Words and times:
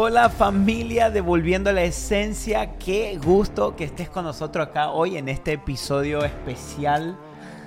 Hola 0.00 0.30
familia, 0.30 1.10
devolviendo 1.10 1.72
la 1.72 1.82
esencia. 1.82 2.78
Qué 2.78 3.18
gusto 3.20 3.74
que 3.74 3.82
estés 3.82 4.08
con 4.08 4.24
nosotros 4.24 4.68
acá 4.68 4.90
hoy 4.90 5.16
en 5.16 5.28
este 5.28 5.54
episodio 5.54 6.22
especial. 6.22 7.18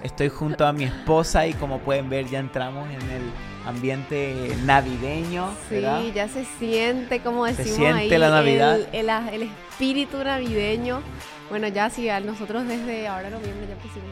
Estoy 0.02 0.30
junto 0.30 0.66
a 0.66 0.71
mi 0.71 0.86
esposa 0.86 1.46
y 1.46 1.54
como 1.54 1.80
pueden 1.80 2.09
ver 2.09 2.30
ya 2.30 2.39
entramos 2.39 2.88
en 2.88 3.02
el 3.02 3.34
ambiente 3.66 4.55
navideño. 4.66 5.50
Sí, 5.70 5.82
ya 6.14 6.28
se 6.28 6.46
siente, 6.60 7.21
como 7.21 7.46
decimos 7.46 7.70
se 7.70 7.75
siente 7.75 8.18
la 8.18 8.30
Navidad. 8.30 8.80
El, 8.91 9.10
el, 9.10 9.43
espíritu 9.43 10.23
navideño. 10.23 11.02
Bueno, 11.50 11.68
ya 11.68 11.89
sí, 11.89 12.07
nosotros 12.25 12.68
desde 12.68 13.07
ahora 13.07 13.29
noviembre 13.29 13.68
ya 13.68 13.75
pusimos 13.75 14.11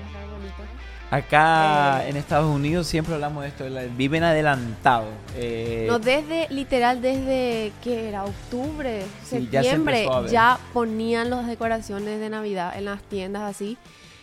Acá 1.12 2.06
eh, 2.06 2.10
en 2.10 2.18
Estados 2.18 2.54
Unidos 2.54 2.86
siempre 2.86 3.16
hablamos 3.16 3.42
de 3.42 3.50
esto, 3.50 3.66
viven 3.98 4.24
adelantado. 4.24 5.08
Eh, 5.36 5.88
no, 5.90 5.98
desde, 5.98 6.48
literal, 6.50 7.02
desde 7.02 7.72
que 7.84 8.10
era 8.10 8.26
octubre, 8.26 9.04
septiembre, 9.24 10.08
ya, 10.30 10.60
ponían 10.72 11.32
las 11.32 11.48
decoraciones 11.48 12.20
de 12.20 12.30
Navidad 12.30 12.78
en 12.78 12.86
las 12.86 13.02
tiendas 13.02 13.42
así. 13.42 13.78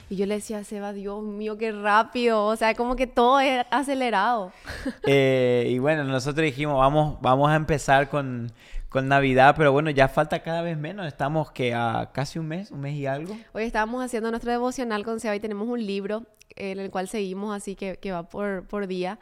Y 0.08 0.16
yo 0.16 0.26
le 0.26 0.36
decía 0.36 0.58
a 0.58 0.64
Seba, 0.64 0.92
Dios 0.92 1.22
mío, 1.22 1.58
qué 1.58 1.72
rápido. 1.72 2.44
O 2.44 2.54
sea, 2.56 2.74
como 2.74 2.94
que 2.94 3.06
todo 3.06 3.40
es 3.40 3.64
acelerado. 3.70 4.52
Eh, 5.08 5.68
y 5.70 5.78
bueno, 5.78 6.04
nosotros 6.04 6.44
dijimos, 6.44 6.78
vamos, 6.78 7.18
vamos 7.20 7.50
a 7.50 7.56
empezar 7.56 8.08
con, 8.08 8.52
con 8.88 9.08
Navidad, 9.08 9.54
pero 9.56 9.72
bueno, 9.72 9.90
ya 9.90 10.08
falta 10.08 10.42
cada 10.42 10.62
vez 10.62 10.76
menos. 10.76 11.06
Estamos 11.06 11.50
que 11.52 11.74
a 11.74 12.10
casi 12.12 12.38
un 12.38 12.48
mes, 12.48 12.70
un 12.70 12.80
mes 12.80 12.94
y 12.94 13.06
algo. 13.06 13.36
Hoy 13.52 13.64
estábamos 13.64 14.04
haciendo 14.04 14.30
nuestro 14.30 14.50
devocional 14.50 15.04
con 15.04 15.20
Seba 15.20 15.36
y 15.36 15.40
tenemos 15.40 15.68
un 15.68 15.84
libro 15.84 16.24
en 16.56 16.80
el 16.80 16.90
cual 16.90 17.08
seguimos 17.08 17.54
así 17.54 17.76
que, 17.76 17.98
que 17.98 18.12
va 18.12 18.24
por, 18.24 18.64
por 18.66 18.86
día. 18.86 19.18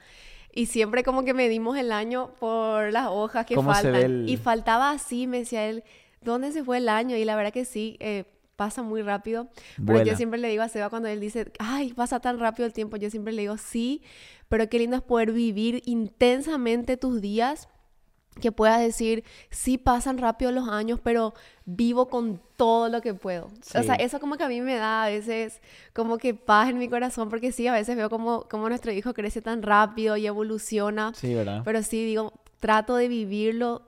Y 0.52 0.66
siempre 0.66 1.02
como 1.02 1.24
que 1.24 1.34
medimos 1.34 1.76
el 1.76 1.90
año 1.90 2.30
por 2.38 2.92
las 2.92 3.08
hojas 3.08 3.44
que 3.44 3.60
faltan. 3.60 4.28
Y 4.28 4.36
faltaba 4.36 4.90
así, 4.90 5.26
me 5.26 5.38
decía 5.40 5.66
él, 5.66 5.82
¿dónde 6.22 6.52
se 6.52 6.62
fue 6.62 6.78
el 6.78 6.88
año? 6.88 7.16
Y 7.16 7.24
la 7.24 7.34
verdad 7.34 7.52
que 7.52 7.64
sí, 7.64 7.96
eh, 7.98 8.24
pasa 8.56 8.82
muy 8.82 9.02
rápido. 9.02 9.48
Pero 9.84 10.02
yo 10.02 10.16
siempre 10.16 10.38
le 10.38 10.48
digo 10.48 10.62
a 10.62 10.68
Seba 10.68 10.90
cuando 10.90 11.08
él 11.08 11.20
dice, 11.20 11.52
ay, 11.58 11.92
pasa 11.92 12.20
tan 12.20 12.38
rápido 12.38 12.66
el 12.66 12.72
tiempo, 12.72 12.96
yo 12.96 13.10
siempre 13.10 13.32
le 13.32 13.42
digo, 13.42 13.56
sí, 13.56 14.02
pero 14.48 14.68
qué 14.68 14.78
lindo 14.78 14.96
es 14.96 15.02
poder 15.02 15.32
vivir 15.32 15.82
intensamente 15.86 16.96
tus 16.96 17.20
días 17.20 17.68
que 18.40 18.52
puedas 18.52 18.80
decir, 18.80 19.24
sí 19.50 19.78
pasan 19.78 20.18
rápido 20.18 20.50
los 20.50 20.68
años, 20.68 20.98
pero 21.02 21.34
vivo 21.64 22.08
con 22.08 22.40
todo 22.56 22.88
lo 22.88 23.00
que 23.00 23.14
puedo. 23.14 23.46
O 23.74 23.82
sea, 23.82 23.94
eso 23.94 24.18
como 24.18 24.36
que 24.36 24.44
a 24.44 24.48
mí 24.48 24.60
me 24.60 24.74
da 24.74 25.04
a 25.04 25.08
veces 25.08 25.60
como 25.92 26.18
que 26.18 26.34
paz 26.34 26.68
en 26.68 26.78
mi 26.78 26.88
corazón, 26.88 27.28
porque 27.28 27.52
sí, 27.52 27.66
a 27.68 27.72
veces 27.72 27.96
veo 27.96 28.10
como, 28.10 28.48
como 28.48 28.68
nuestro 28.68 28.90
hijo 28.92 29.14
crece 29.14 29.40
tan 29.40 29.62
rápido 29.62 30.16
y 30.16 30.26
evoluciona. 30.26 31.12
Sí, 31.14 31.32
¿verdad? 31.32 31.62
Pero 31.64 31.82
sí, 31.82 32.04
digo, 32.04 32.32
trato 32.58 32.96
de 32.96 33.08
vivirlo 33.08 33.82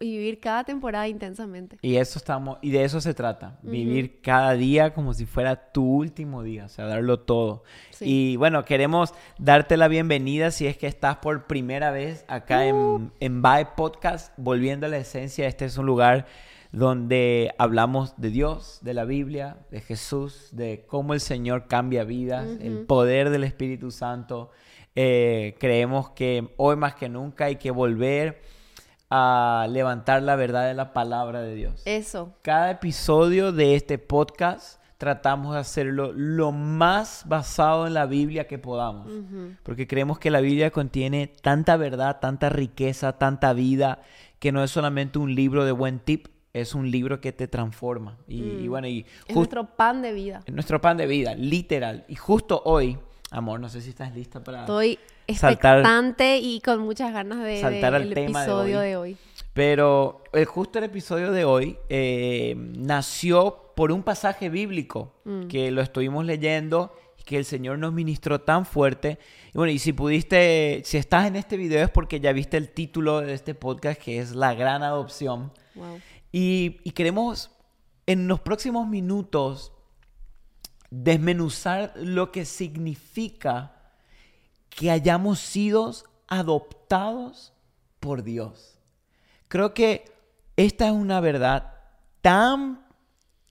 y 0.00 0.16
vivir 0.18 0.40
cada 0.40 0.64
temporada 0.64 1.08
intensamente. 1.08 1.78
Y 1.82 1.96
eso 1.96 2.18
estamos, 2.18 2.58
y 2.62 2.70
de 2.70 2.84
eso 2.84 3.00
se 3.00 3.14
trata, 3.14 3.58
vivir 3.62 4.20
cada 4.20 4.54
día 4.54 4.94
como 4.94 5.14
si 5.14 5.26
fuera 5.26 5.72
tu 5.72 5.84
último 5.84 6.42
día, 6.42 6.66
o 6.66 6.68
sea, 6.68 6.86
darlo 6.86 7.20
todo. 7.20 7.64
Y 8.00 8.36
bueno, 8.36 8.64
queremos 8.64 9.14
darte 9.38 9.76
la 9.76 9.88
bienvenida 9.88 10.50
si 10.50 10.66
es 10.66 10.76
que 10.76 10.86
estás 10.86 11.16
por 11.16 11.46
primera 11.46 11.90
vez 11.90 12.24
acá 12.28 12.66
en, 12.66 12.76
uh. 12.76 13.10
en 13.20 13.42
Bye 13.42 13.68
Podcast, 13.76 14.32
volviendo 14.36 14.86
a 14.86 14.88
la 14.88 14.98
esencia, 14.98 15.46
este 15.46 15.64
es 15.64 15.76
un 15.76 15.86
lugar 15.86 16.26
donde 16.72 17.54
hablamos 17.58 18.14
de 18.16 18.30
Dios, 18.30 18.78
de 18.82 18.94
la 18.94 19.04
Biblia, 19.04 19.58
de 19.70 19.82
Jesús, 19.82 20.48
de 20.52 20.84
cómo 20.86 21.12
el 21.12 21.20
Señor 21.20 21.66
cambia 21.68 22.04
vidas, 22.04 22.48
el 22.60 22.86
poder 22.86 23.28
del 23.28 23.44
Espíritu 23.44 23.90
Santo. 23.90 24.50
Eh, 24.94 25.54
creemos 25.60 26.10
que 26.10 26.52
hoy 26.56 26.76
más 26.76 26.94
que 26.94 27.10
nunca 27.10 27.44
hay 27.46 27.56
que 27.56 27.70
volver 27.70 28.40
a 29.14 29.66
levantar 29.68 30.22
la 30.22 30.36
verdad 30.36 30.66
de 30.66 30.72
la 30.72 30.94
palabra 30.94 31.42
de 31.42 31.54
Dios. 31.54 31.82
Eso. 31.84 32.32
Cada 32.40 32.70
episodio 32.70 33.52
de 33.52 33.74
este 33.74 33.98
podcast 33.98 34.80
tratamos 34.96 35.52
de 35.52 35.60
hacerlo 35.60 36.12
lo 36.14 36.50
más 36.50 37.24
basado 37.26 37.86
en 37.86 37.92
la 37.92 38.06
Biblia 38.06 38.46
que 38.46 38.58
podamos, 38.58 39.12
porque 39.64 39.86
creemos 39.86 40.18
que 40.18 40.30
la 40.30 40.40
Biblia 40.40 40.70
contiene 40.70 41.26
tanta 41.26 41.76
verdad, 41.76 42.20
tanta 42.20 42.48
riqueza, 42.48 43.18
tanta 43.18 43.52
vida, 43.52 44.00
que 44.38 44.50
no 44.50 44.64
es 44.64 44.70
solamente 44.70 45.18
un 45.18 45.34
libro 45.34 45.66
de 45.66 45.72
buen 45.72 45.98
tip, 45.98 46.28
es 46.54 46.74
un 46.74 46.90
libro 46.90 47.20
que 47.20 47.32
te 47.32 47.48
transforma. 47.48 48.16
Y, 48.26 48.40
mm. 48.40 48.70
bueno, 48.70 48.88
y 48.88 49.04
es 49.26 49.36
nuestro 49.36 49.76
pan 49.76 50.00
de 50.00 50.14
vida. 50.14 50.40
Es 50.46 50.54
nuestro 50.54 50.80
pan 50.80 50.96
de 50.96 51.06
vida, 51.06 51.34
literal. 51.34 52.06
Y 52.08 52.16
justo 52.16 52.62
hoy, 52.64 52.98
amor, 53.30 53.60
no 53.60 53.68
sé 53.68 53.82
si 53.82 53.90
estás 53.90 54.14
lista 54.14 54.42
para 54.42 54.60
Estoy 54.60 54.98
expectante 55.32 56.38
y 56.38 56.60
con 56.60 56.80
muchas 56.80 57.12
ganas 57.12 57.42
de 57.42 57.60
saltar 57.60 57.94
al 57.94 58.12
tema 58.14 58.42
episodio 58.42 58.80
de 58.80 58.96
hoy. 58.96 59.16
Pero 59.52 60.24
el, 60.32 60.46
justo 60.46 60.78
el 60.78 60.84
episodio 60.84 61.30
de 61.30 61.44
hoy 61.44 61.78
eh, 61.88 62.54
nació 62.56 63.72
por 63.76 63.92
un 63.92 64.02
pasaje 64.02 64.48
bíblico 64.48 65.14
mm. 65.24 65.48
que 65.48 65.70
lo 65.70 65.82
estuvimos 65.82 66.24
leyendo 66.24 66.94
y 67.18 67.22
que 67.24 67.36
el 67.36 67.44
Señor 67.44 67.78
nos 67.78 67.92
ministró 67.92 68.40
tan 68.40 68.64
fuerte. 68.64 69.18
Y 69.52 69.58
bueno, 69.58 69.72
y 69.72 69.78
si 69.78 69.92
pudiste, 69.92 70.82
si 70.84 70.96
estás 70.96 71.26
en 71.26 71.36
este 71.36 71.56
video 71.56 71.84
es 71.84 71.90
porque 71.90 72.20
ya 72.20 72.32
viste 72.32 72.56
el 72.56 72.70
título 72.70 73.20
de 73.20 73.34
este 73.34 73.54
podcast 73.54 74.00
que 74.00 74.18
es 74.18 74.34
La 74.34 74.54
Gran 74.54 74.82
Adopción. 74.82 75.52
Y, 76.32 76.80
y 76.84 76.92
queremos 76.92 77.50
en 78.06 78.28
los 78.28 78.40
próximos 78.40 78.88
minutos 78.88 79.72
desmenuzar 80.90 81.92
lo 81.96 82.32
que 82.32 82.44
significa 82.44 83.81
que 84.76 84.90
hayamos 84.90 85.38
sido 85.38 85.92
adoptados 86.28 87.52
por 88.00 88.22
Dios. 88.22 88.78
Creo 89.48 89.74
que 89.74 90.04
esta 90.56 90.86
es 90.86 90.92
una 90.92 91.20
verdad 91.20 91.74
tan 92.20 92.84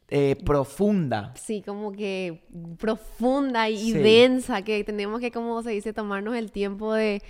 eh, 0.10 0.36
profunda. 0.44 1.34
Sí, 1.36 1.62
como 1.66 1.92
que 1.92 2.44
profunda 2.78 3.70
y 3.70 3.94
densa, 3.94 4.62
que 4.62 4.84
tenemos 4.84 5.22
que, 5.22 5.32
como 5.32 5.62
se 5.64 5.72
dice, 5.72 5.94
tomarnos 5.94 6.36
el 6.36 6.52
tiempo 6.52 6.94
de, 6.94 7.22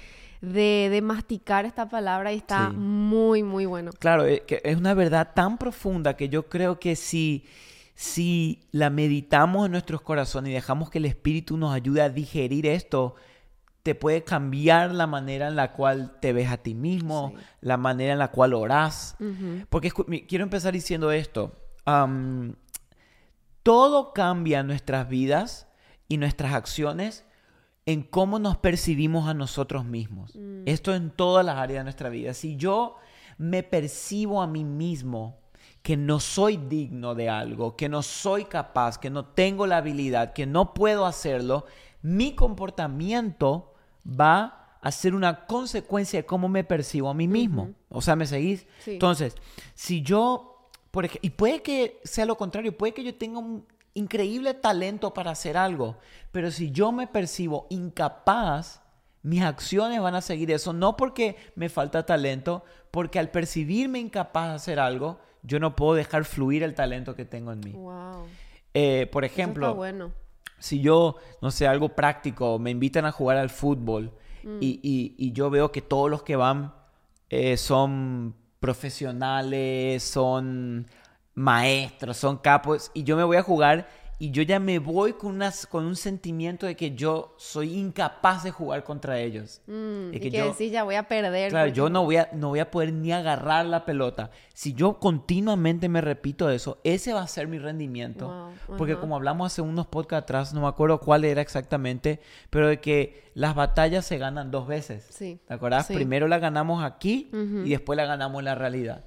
masticar 1.03 1.65
esta 1.65 1.87
palabra 1.87 2.33
y 2.33 2.37
está 2.37 2.71
muy, 2.71 3.43
muy 3.43 3.65
bueno. 3.65 3.91
Claro, 3.99 4.25
es, 4.25 4.39
eh, 4.39 4.43
que 4.47 4.61
es 4.63 4.77
una 4.77 4.93
verdad 4.93 5.31
tan 5.35 5.57
profunda 5.57 6.15
que 6.15 6.29
yo 6.29 6.49
creo 6.49 6.79
que 6.79 6.95
si, 6.95 7.45
si 7.93 8.63
la 8.71 8.89
meditamos 8.89 9.67
en 9.67 9.73
nuestros 9.73 10.01
corazones 10.01 10.49
y 10.49 10.53
dejamos 10.53 10.89
que 10.89 10.97
el 10.97 11.05
Espíritu 11.05 11.57
nos 11.57 11.73
ayude 11.73 12.01
a 12.01 12.09
digerir 12.09 12.65
esto, 12.65 13.15
te 13.83 13.95
puede 13.95 14.23
cambiar 14.23 14.93
la 14.93 15.07
manera 15.07 15.47
en 15.47 15.55
la 15.55 15.73
cual 15.73 16.17
te 16.19 16.33
ves 16.33 16.49
a 16.49 16.57
ti 16.57 16.75
mismo, 16.75 17.33
la 17.61 17.77
manera 17.77 18.13
en 18.13 18.19
la 18.19 18.29
cual 18.29 18.53
oras. 18.53 19.15
Porque 19.69 19.91
quiero 20.27 20.43
empezar 20.43 20.73
diciendo 20.73 21.11
esto. 21.11 21.55
todo 23.63 24.13
cambia 24.13 24.59
en 24.59 24.67
nuestras 24.67 25.07
vidas 25.07 25.67
y 26.07 26.17
nuestras 26.17 26.53
acciones 26.53 27.25
en 27.85 28.03
cómo 28.03 28.39
nos 28.39 28.57
percibimos 28.57 29.27
a 29.27 29.33
nosotros 29.33 29.85
mismos. 29.85 30.35
Mm. 30.35 30.63
Esto 30.65 30.93
en 30.93 31.09
todas 31.09 31.45
las 31.45 31.57
áreas 31.57 31.79
de 31.79 31.83
nuestra 31.85 32.09
vida. 32.09 32.33
Si 32.33 32.55
yo 32.55 32.97
me 33.37 33.63
percibo 33.63 34.41
a 34.41 34.47
mí 34.47 34.63
mismo 34.63 35.39
que 35.81 35.97
no 35.97 36.19
soy 36.19 36.57
digno 36.57 37.15
de 37.15 37.29
algo, 37.29 37.75
que 37.75 37.89
no 37.89 38.03
soy 38.03 38.45
capaz, 38.45 38.99
que 38.99 39.09
no 39.09 39.25
tengo 39.25 39.65
la 39.65 39.77
habilidad, 39.77 40.33
que 40.33 40.45
no 40.45 40.73
puedo 40.73 41.05
hacerlo, 41.05 41.65
mi 42.01 42.35
comportamiento 42.35 43.70
va 44.05 44.77
a 44.81 44.91
ser 44.91 45.13
una 45.13 45.45
consecuencia 45.45 46.19
de 46.19 46.25
cómo 46.25 46.49
me 46.49 46.63
percibo 46.63 47.09
a 47.09 47.13
mí 47.13 47.27
mismo. 47.27 47.71
O 47.89 48.01
sea, 48.01 48.15
¿me 48.15 48.25
seguís? 48.25 48.65
Entonces, 48.85 49.35
si 49.75 50.01
yo, 50.01 50.69
por 50.89 51.05
ejemplo, 51.05 51.27
y 51.27 51.29
puede 51.31 51.61
que 51.61 51.99
sea 52.03 52.25
lo 52.25 52.35
contrario, 52.35 52.75
puede 52.75 52.93
que 52.93 53.03
yo 53.03 53.15
tenga 53.15 53.39
un 53.39 53.65
increíble 53.93 54.53
talento 54.53 55.13
para 55.13 55.31
hacer 55.31 55.57
algo, 55.57 55.97
pero 56.31 56.49
si 56.49 56.71
yo 56.71 56.91
me 56.91 57.07
percibo 57.07 57.67
incapaz, 57.69 58.81
mis 59.21 59.43
acciones 59.43 60.01
van 60.01 60.15
a 60.15 60.21
seguir 60.21 60.49
eso, 60.49 60.73
no 60.73 60.97
porque 60.97 61.35
me 61.55 61.69
falta 61.69 62.05
talento, 62.05 62.63
porque 62.89 63.19
al 63.19 63.29
percibirme 63.29 63.99
incapaz 63.99 64.49
de 64.49 64.55
hacer 64.55 64.79
algo, 64.79 65.19
yo 65.43 65.59
no 65.59 65.75
puedo 65.75 65.93
dejar 65.93 66.25
fluir 66.25 66.63
el 66.63 66.73
talento 66.73 67.15
que 67.15 67.25
tengo 67.25 67.51
en 67.51 67.59
mí. 67.59 67.71
Wow. 67.71 68.25
Eh, 68.73 69.07
por 69.11 69.25
ejemplo, 69.25 69.75
bueno 69.75 70.11
si 70.61 70.79
yo, 70.79 71.15
no 71.41 71.49
sé, 71.49 71.67
algo 71.67 71.89
práctico, 71.89 72.59
me 72.59 72.69
invitan 72.69 73.05
a 73.05 73.11
jugar 73.11 73.37
al 73.37 73.49
fútbol 73.49 74.13
mm. 74.43 74.57
y, 74.61 75.31
yo 75.33 75.49
veo 75.49 75.71
que 75.71 75.81
todos 75.81 76.09
los 76.09 76.21
que 76.21 76.35
van 76.35 76.73
eh, 77.29 77.57
son 77.57 78.35
profesionales, 78.59 80.03
son 80.03 80.87
maestros, 81.33 82.17
son 82.17 82.37
capos, 82.37 82.91
y 82.93 83.03
yo 83.03 83.17
me 83.17 83.23
voy 83.23 83.37
a 83.37 83.43
jugar 83.43 83.89
y 84.21 84.29
yo 84.29 84.43
ya 84.43 84.59
me 84.59 84.77
voy 84.77 85.13
con, 85.13 85.33
unas, 85.33 85.65
con 85.65 85.83
un 85.83 85.95
sentimiento 85.95 86.67
de 86.67 86.75
que 86.75 86.93
yo 86.93 87.33
soy 87.39 87.75
incapaz 87.75 88.43
de 88.43 88.51
jugar 88.51 88.83
contra 88.83 89.19
ellos. 89.19 89.61
Mm, 89.65 90.11
que 90.11 90.17
y 90.17 90.29
que 90.29 90.43
decir, 90.43 90.71
ya 90.71 90.83
voy 90.83 90.93
a 90.93 91.07
perder. 91.07 91.49
Claro, 91.49 91.71
yo 91.71 91.89
no 91.89 92.03
voy, 92.03 92.17
a, 92.17 92.29
no 92.31 92.49
voy 92.49 92.59
a 92.59 92.69
poder 92.69 92.93
ni 92.93 93.11
agarrar 93.11 93.65
la 93.65 93.83
pelota. 93.83 94.29
Si 94.53 94.75
yo 94.75 94.99
continuamente 94.99 95.89
me 95.89 96.01
repito 96.01 96.51
eso, 96.51 96.77
ese 96.83 97.13
va 97.13 97.23
a 97.23 97.27
ser 97.27 97.47
mi 97.47 97.57
rendimiento. 97.57 98.51
Porque 98.77 98.95
como 98.95 99.15
hablamos 99.15 99.51
hace 99.51 99.63
unos 99.63 99.87
podcasts 99.87 100.25
atrás, 100.25 100.53
no 100.53 100.61
me 100.61 100.67
acuerdo 100.67 100.99
cuál 100.99 101.25
era 101.25 101.41
exactamente, 101.41 102.19
pero 102.51 102.67
de 102.67 102.79
que 102.79 103.31
las 103.33 103.55
batallas 103.55 104.05
se 104.05 104.19
ganan 104.19 104.51
dos 104.51 104.67
veces. 104.67 105.03
Sí. 105.09 105.39
¿Te 105.47 105.55
acuerdas? 105.55 105.87
Primero 105.87 106.27
la 106.27 106.37
ganamos 106.37 106.83
aquí 106.83 107.31
y 107.33 107.71
después 107.71 107.97
la 107.97 108.05
ganamos 108.05 108.37
en 108.37 108.45
la 108.45 108.53
realidad. 108.53 109.03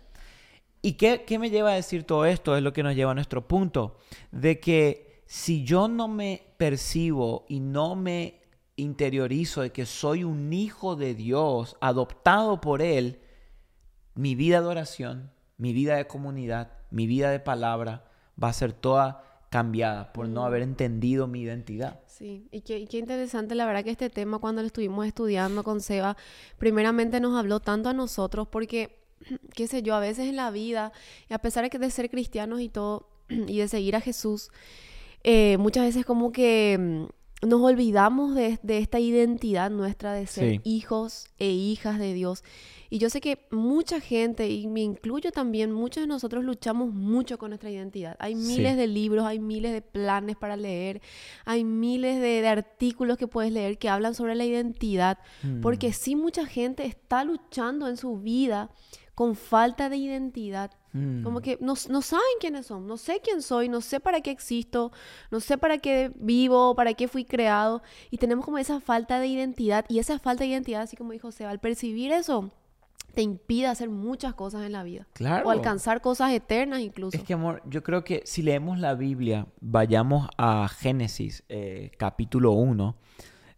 ¿Y 0.84 0.92
qué, 0.92 1.24
qué 1.26 1.38
me 1.38 1.48
lleva 1.48 1.70
a 1.70 1.76
decir 1.76 2.04
todo 2.04 2.26
esto? 2.26 2.54
Es 2.54 2.62
lo 2.62 2.74
que 2.74 2.82
nos 2.82 2.94
lleva 2.94 3.12
a 3.12 3.14
nuestro 3.14 3.48
punto, 3.48 3.96
de 4.32 4.60
que 4.60 5.22
si 5.24 5.64
yo 5.64 5.88
no 5.88 6.08
me 6.08 6.42
percibo 6.58 7.46
y 7.48 7.60
no 7.60 7.96
me 7.96 8.42
interiorizo 8.76 9.62
de 9.62 9.72
que 9.72 9.86
soy 9.86 10.24
un 10.24 10.52
hijo 10.52 10.94
de 10.94 11.14
Dios, 11.14 11.78
adoptado 11.80 12.60
por 12.60 12.82
Él, 12.82 13.20
mi 14.14 14.34
vida 14.34 14.60
de 14.60 14.66
oración, 14.66 15.32
mi 15.56 15.72
vida 15.72 15.96
de 15.96 16.06
comunidad, 16.06 16.72
mi 16.90 17.06
vida 17.06 17.30
de 17.30 17.40
palabra 17.40 18.04
va 18.40 18.48
a 18.48 18.52
ser 18.52 18.74
toda 18.74 19.24
cambiada 19.48 20.12
por 20.12 20.28
no 20.28 20.44
haber 20.44 20.60
mm. 20.60 20.68
entendido 20.68 21.26
mi 21.26 21.40
identidad. 21.40 22.00
Sí, 22.06 22.46
y 22.50 22.60
qué, 22.60 22.86
qué, 22.86 22.98
interesante, 22.98 23.54
la 23.54 23.64
verdad 23.64 23.84
que 23.84 23.90
este 23.90 24.10
tema 24.10 24.38
cuando 24.38 24.60
lo 24.60 24.66
estuvimos 24.66 25.06
estudiando 25.06 25.64
con 25.64 25.80
Seba, 25.80 26.16
primeramente 26.58 27.20
nos 27.20 27.38
habló 27.38 27.60
tanto 27.60 27.88
a 27.88 27.94
nosotros 27.94 28.48
porque, 28.48 29.03
qué 29.54 29.66
sé 29.66 29.82
yo, 29.82 29.94
a 29.94 30.00
veces 30.00 30.28
en 30.28 30.36
la 30.36 30.50
vida, 30.50 30.92
y 31.28 31.34
a 31.34 31.38
pesar 31.38 31.68
de, 31.68 31.78
de 31.78 31.90
ser 31.90 32.10
cristianos 32.10 32.60
y 32.60 32.68
todo, 32.68 33.08
y 33.28 33.58
de 33.58 33.68
seguir 33.68 33.96
a 33.96 34.00
Jesús, 34.00 34.50
eh, 35.22 35.56
muchas 35.58 35.84
veces 35.84 36.04
como 36.04 36.32
que 36.32 36.76
mm, 36.78 37.48
nos 37.48 37.62
olvidamos 37.62 38.34
de, 38.34 38.58
esta 38.68 39.00
identidad 39.00 39.70
nuestra 39.70 40.12
de 40.12 40.26
ser 40.26 40.60
hijos 40.64 41.26
e 41.38 41.48
hijas 41.48 41.98
de 41.98 42.14
Dios. 42.14 42.44
Y 42.90 42.98
yo 42.98 43.10
sé 43.10 43.20
que 43.20 43.46
mucha 43.50 44.00
gente, 44.00 44.48
y 44.48 44.66
me 44.68 44.80
incluyo 44.80 45.32
también, 45.32 45.72
muchos 45.72 46.02
de 46.02 46.06
nosotros 46.06 46.44
luchamos 46.44 46.92
mucho 46.92 47.38
con 47.38 47.50
nuestra 47.50 47.70
identidad. 47.70 48.16
Hay 48.20 48.34
miles 48.34 48.76
de 48.76 48.86
libros, 48.86 49.24
hay 49.24 49.40
miles 49.40 49.72
de 49.72 49.82
planes 49.82 50.36
para 50.36 50.56
leer, 50.56 51.02
hay 51.44 51.64
miles 51.64 52.20
de, 52.20 52.46
artículos 52.46 53.16
que 53.18 53.26
puedes 53.26 53.52
leer 53.52 53.78
que 53.78 53.88
hablan 53.88 54.14
sobre 54.14 54.34
la 54.34 54.44
identidad, 54.44 55.18
mm. 55.42 55.60
porque 55.60 55.92
sí 55.92 56.14
mucha 56.14 56.46
gente 56.46 56.86
está 56.86 57.24
luchando 57.24 57.88
en 57.88 57.96
su 57.96 58.18
vida 58.18 58.70
con 59.14 59.36
falta 59.36 59.88
de 59.88 59.96
identidad. 59.96 60.70
Como 60.92 61.40
mm. 61.40 61.42
que 61.42 61.58
no, 61.60 61.74
no, 61.88 62.02
saben 62.02 62.24
quiénes 62.38 62.66
son, 62.66 62.86
no 62.86 62.96
sé 62.96 63.20
quién 63.20 63.42
soy, 63.42 63.68
no 63.68 63.80
sé 63.80 63.98
para 63.98 64.20
qué 64.20 64.30
existo, 64.30 64.92
no 65.32 65.40
sé 65.40 65.58
para 65.58 65.78
qué 65.78 66.12
vivo, 66.14 66.76
para 66.76 66.94
qué 66.94 67.08
fui 67.08 67.24
creado. 67.24 67.82
Y 68.12 68.18
tenemos 68.18 68.44
como 68.44 68.58
esa 68.58 68.80
falta 68.80 69.18
de 69.18 69.26
identidad. 69.26 69.84
Y 69.88 69.98
esa 69.98 70.20
falta 70.20 70.44
de 70.44 70.50
identidad, 70.50 70.82
así 70.82 70.96
como 70.96 71.10
dijo 71.10 71.32
Seba, 71.32 71.50
al 71.50 71.58
percibir 71.58 72.12
eso, 72.12 72.48
te 73.12 73.22
impide 73.22 73.66
hacer 73.66 73.90
muchas 73.90 74.34
cosas 74.34 74.66
en 74.66 74.72
la 74.72 74.84
vida. 74.84 75.08
Claro. 75.14 75.48
O 75.48 75.50
alcanzar 75.50 76.00
cosas 76.00 76.30
eternas 76.30 76.80
incluso. 76.80 77.16
Es 77.16 77.24
que, 77.24 77.34
amor, 77.34 77.60
yo 77.66 77.82
creo 77.82 78.04
que 78.04 78.22
si 78.24 78.42
leemos 78.42 78.78
la 78.78 78.94
Biblia, 78.94 79.48
vayamos 79.60 80.28
a 80.38 80.68
Génesis, 80.68 81.42
eh, 81.48 81.90
capítulo 81.98 82.52
1 82.52 82.94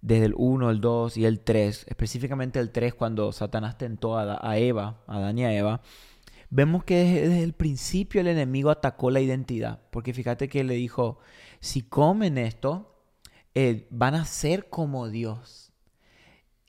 desde 0.07 0.27
el 0.27 0.35
1, 0.37 0.71
el 0.71 0.81
2 0.81 1.17
y 1.17 1.25
el 1.25 1.41
3, 1.41 1.87
específicamente 1.89 2.61
el 2.61 2.71
3 2.71 2.95
cuando 2.95 3.33
Satanás 3.33 3.77
tentó 3.77 4.17
a, 4.17 4.57
Eva, 4.57 5.03
a 5.09 5.17
Adán 5.17 5.41
Eva, 5.41 5.81
vemos 6.49 6.85
que 6.85 6.95
desde, 6.95 7.43
el 7.43 7.55
principio 7.55 8.21
el 8.21 8.29
enemigo 8.29 8.71
atacó 8.71 9.11
la 9.11 9.21
identidad, 9.21 9.81
porque 9.91 10.15
fíjate 10.15 10.49
que 10.49 10.63
le 10.63 10.75
dijo, 10.75 11.19
si 11.59 11.83
comen 11.83 12.39
esto, 12.39 12.95
eh, 13.57 13.89
van 13.91 14.15
a 14.15 14.25
ser 14.27 14.69
como 14.69 15.09
Dios. 15.09 15.73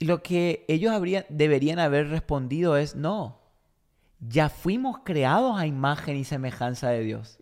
Y 0.00 0.06
lo 0.06 0.20
que 0.20 0.64
ellos 0.66 0.92
deberían 1.28 1.78
haber 1.78 2.08
respondido 2.08 2.76
es, 2.76 2.96
no, 2.96 3.40
ya 4.20 4.48
fuimos 4.48 4.98
creados 5.04 5.58
a 5.58 5.66
imagen 5.66 6.16
y 6.16 6.24
semejanza 6.24 6.90
de 6.90 7.04
Dios. 7.04 7.38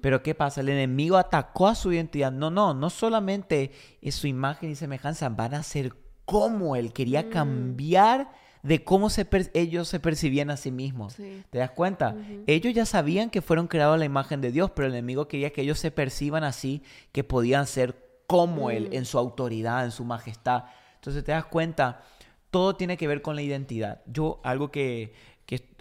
Pero 0.00 0.22
¿qué 0.22 0.34
pasa? 0.34 0.60
El 0.60 0.68
enemigo 0.68 1.16
atacó 1.16 1.66
a 1.66 1.74
su 1.74 1.92
identidad. 1.92 2.30
No, 2.30 2.50
no, 2.50 2.72
no 2.72 2.90
solamente 2.90 3.72
es 4.00 4.14
su 4.14 4.26
imagen 4.26 4.70
y 4.70 4.76
semejanza, 4.76 5.28
van 5.28 5.54
a 5.54 5.62
ser 5.62 5.94
como 6.24 6.76
Él. 6.76 6.92
Quería 6.92 7.24
mm. 7.24 7.30
cambiar 7.30 8.30
de 8.62 8.84
cómo 8.84 9.10
se 9.10 9.26
ellos 9.54 9.88
se 9.88 9.98
percibían 9.98 10.50
a 10.50 10.56
sí 10.56 10.70
mismos. 10.70 11.16
¿Te 11.16 11.58
das 11.58 11.72
cuenta? 11.72 12.14
Ellos 12.46 12.74
ya 12.74 12.86
sabían 12.86 13.30
que 13.30 13.42
fueron 13.42 13.66
creados 13.66 13.94
a 13.94 13.98
la 13.98 14.04
imagen 14.04 14.40
de 14.40 14.52
Dios, 14.52 14.70
pero 14.70 14.86
el 14.86 14.94
enemigo 14.94 15.26
quería 15.26 15.50
que 15.50 15.62
ellos 15.62 15.78
se 15.78 15.90
perciban 15.90 16.44
así, 16.44 16.82
que 17.10 17.24
podían 17.24 17.66
ser 17.66 18.08
como 18.28 18.70
Él, 18.70 18.90
mm. 18.90 18.94
en 18.94 19.04
su 19.04 19.18
autoridad, 19.18 19.84
en 19.84 19.90
su 19.90 20.04
majestad. 20.04 20.64
Entonces 20.94 21.24
te 21.24 21.32
das 21.32 21.46
cuenta, 21.46 22.02
todo 22.50 22.76
tiene 22.76 22.96
que 22.96 23.08
ver 23.08 23.22
con 23.22 23.34
la 23.34 23.42
identidad. 23.42 24.02
Yo, 24.06 24.40
algo 24.44 24.70
que 24.70 25.14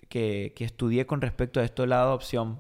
que, 0.10 0.54
estudié 0.58 1.06
con 1.06 1.22
respecto 1.22 1.60
a 1.60 1.64
esto 1.64 1.84
de 1.84 1.88
la 1.88 2.02
adopción, 2.02 2.60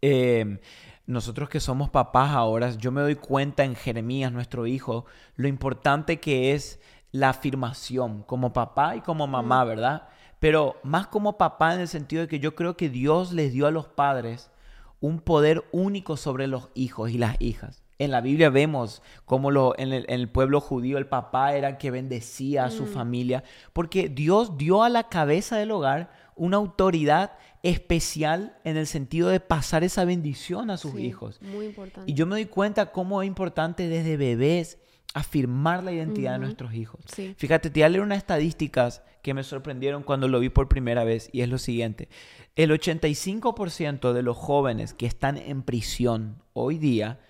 em, 0.00 0.58
nosotros 1.06 1.48
que 1.48 1.60
somos 1.60 1.90
papás 1.90 2.32
ahora, 2.32 2.70
yo 2.72 2.90
me 2.92 3.00
doy 3.00 3.14
cuenta 3.14 3.64
en 3.64 3.74
Jeremías, 3.74 4.32
nuestro 4.32 4.66
hijo, 4.66 5.06
lo 5.36 5.48
importante 5.48 6.20
que 6.20 6.52
es 6.52 6.80
la 7.12 7.30
afirmación 7.30 8.22
como 8.24 8.52
papá 8.52 8.96
y 8.96 9.00
como 9.00 9.26
mamá, 9.26 9.64
¿verdad? 9.64 10.08
Pero 10.38 10.76
más 10.82 11.06
como 11.06 11.38
papá 11.38 11.74
en 11.74 11.80
el 11.80 11.88
sentido 11.88 12.22
de 12.22 12.28
que 12.28 12.40
yo 12.40 12.54
creo 12.54 12.76
que 12.76 12.90
Dios 12.90 13.32
les 13.32 13.52
dio 13.52 13.66
a 13.66 13.70
los 13.70 13.88
padres 13.88 14.50
un 15.00 15.20
poder 15.20 15.64
único 15.72 16.16
sobre 16.16 16.46
los 16.46 16.68
hijos 16.74 17.10
y 17.10 17.18
las 17.18 17.40
hijas. 17.40 17.82
En 17.98 18.12
la 18.12 18.20
Biblia 18.20 18.48
vemos 18.48 19.02
cómo 19.24 19.50
lo, 19.50 19.76
en, 19.76 19.92
el, 19.92 20.28
pueblo 20.28 20.60
judío 20.60 20.98
el 20.98 21.08
papá 21.08 21.54
era 21.54 21.68
el 21.68 21.78
que 21.78 21.90
bendecía 21.90 22.64
a 22.64 22.70
su 22.70 22.84
mm. 22.84 22.88
familia, 22.88 23.44
porque 23.72 24.08
Dios 24.08 24.56
dio 24.56 24.84
a 24.84 24.88
la 24.88 25.08
cabeza 25.08 25.56
del 25.56 25.72
hogar 25.72 26.10
una 26.38 26.56
autoridad 26.56 27.32
especial 27.62 28.56
en 28.64 28.76
el 28.76 28.86
sentido 28.86 29.28
de 29.28 29.40
pasar 29.40 29.84
esa 29.84 30.04
bendición 30.04 30.70
a 30.70 30.76
sus 30.76 30.98
hijos. 30.98 31.40
Muy 31.42 31.66
importante. 31.66 32.10
Y 32.10 32.14
yo 32.14 32.26
me 32.26 32.36
doy 32.36 32.46
cuenta 32.46 32.92
cómo 32.92 33.22
es 33.22 33.26
importante 33.26 33.88
desde 33.88 34.16
bebés 34.16 34.78
afirmar 35.14 35.82
la 35.82 35.92
identidad 35.92 36.34
de 36.34 36.38
nuestros 36.38 36.74
hijos. 36.74 37.00
Fíjate, 37.36 37.70
te 37.70 37.80
voy 37.80 37.84
a 37.84 37.88
leer 37.88 38.02
unas 38.02 38.18
estadísticas 38.18 39.02
que 39.22 39.34
me 39.34 39.42
sorprendieron 39.42 40.02
cuando 40.02 40.28
lo 40.28 40.38
vi 40.38 40.48
por 40.48 40.68
primera 40.68 41.04
vez 41.04 41.28
y 41.32 41.40
es 41.40 41.48
lo 41.48 41.58
siguiente. 41.58 42.08
El 42.56 42.70
85% 42.70 44.12
de 44.12 44.22
los 44.22 44.36
jóvenes 44.36 44.94
que 44.94 45.06
están 45.06 45.36
en 45.36 45.62
prisión 45.62 46.42
hoy 46.52 46.78
día 46.78 47.20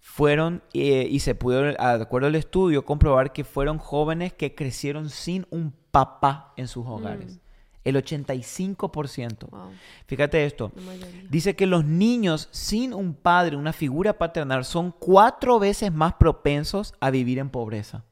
fueron 0.00 0.62
eh, 0.74 1.06
y 1.10 1.20
se 1.20 1.34
pudo, 1.34 1.62
de 1.62 1.76
acuerdo 1.78 2.28
al 2.28 2.34
estudio, 2.34 2.84
comprobar 2.84 3.32
que 3.32 3.44
fueron 3.44 3.78
jóvenes 3.78 4.32
que 4.32 4.54
crecieron 4.54 5.10
sin 5.10 5.46
un 5.50 5.72
papá 5.90 6.52
en 6.56 6.68
sus 6.68 6.86
hogares. 6.86 7.36
Mm. 7.36 7.47
El 7.88 7.96
85%. 7.96 9.48
Fíjate 10.06 10.44
esto. 10.44 10.72
Dice 11.30 11.56
que 11.56 11.66
los 11.66 11.86
niños 11.86 12.48
sin 12.50 12.92
un 12.92 13.14
padre, 13.14 13.56
una 13.56 13.72
figura 13.72 14.18
paternal, 14.18 14.66
son 14.66 14.92
cuatro 14.98 15.58
veces 15.58 15.90
más 15.90 16.12
propensos 16.14 16.92
a 17.00 17.10
vivir 17.10 17.38
en 17.38 17.48
pobreza. 17.48 18.04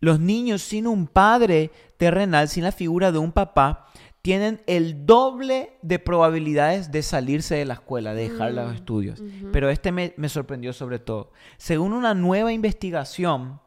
Los 0.00 0.18
niños 0.18 0.62
sin 0.62 0.88
un 0.88 1.06
padre 1.06 1.70
terrenal, 1.98 2.48
sin 2.48 2.64
la 2.64 2.72
figura 2.72 3.12
de 3.12 3.18
un 3.18 3.30
papá, 3.30 3.86
tienen 4.22 4.60
el 4.66 5.06
doble 5.06 5.78
de 5.82 6.00
probabilidades 6.00 6.90
de 6.90 7.02
salirse 7.02 7.54
de 7.54 7.66
la 7.66 7.74
escuela, 7.74 8.12
de 8.12 8.28
dejar 8.28 8.54
los 8.54 8.72
mm, 8.72 8.74
estudios. 8.74 9.22
Pero 9.52 9.70
este 9.70 9.92
me, 9.92 10.14
me 10.16 10.28
sorprendió 10.28 10.72
sobre 10.72 10.98
todo. 10.98 11.30
Según 11.58 11.92
una 11.92 12.12
nueva 12.12 12.52
investigación, 12.52 13.60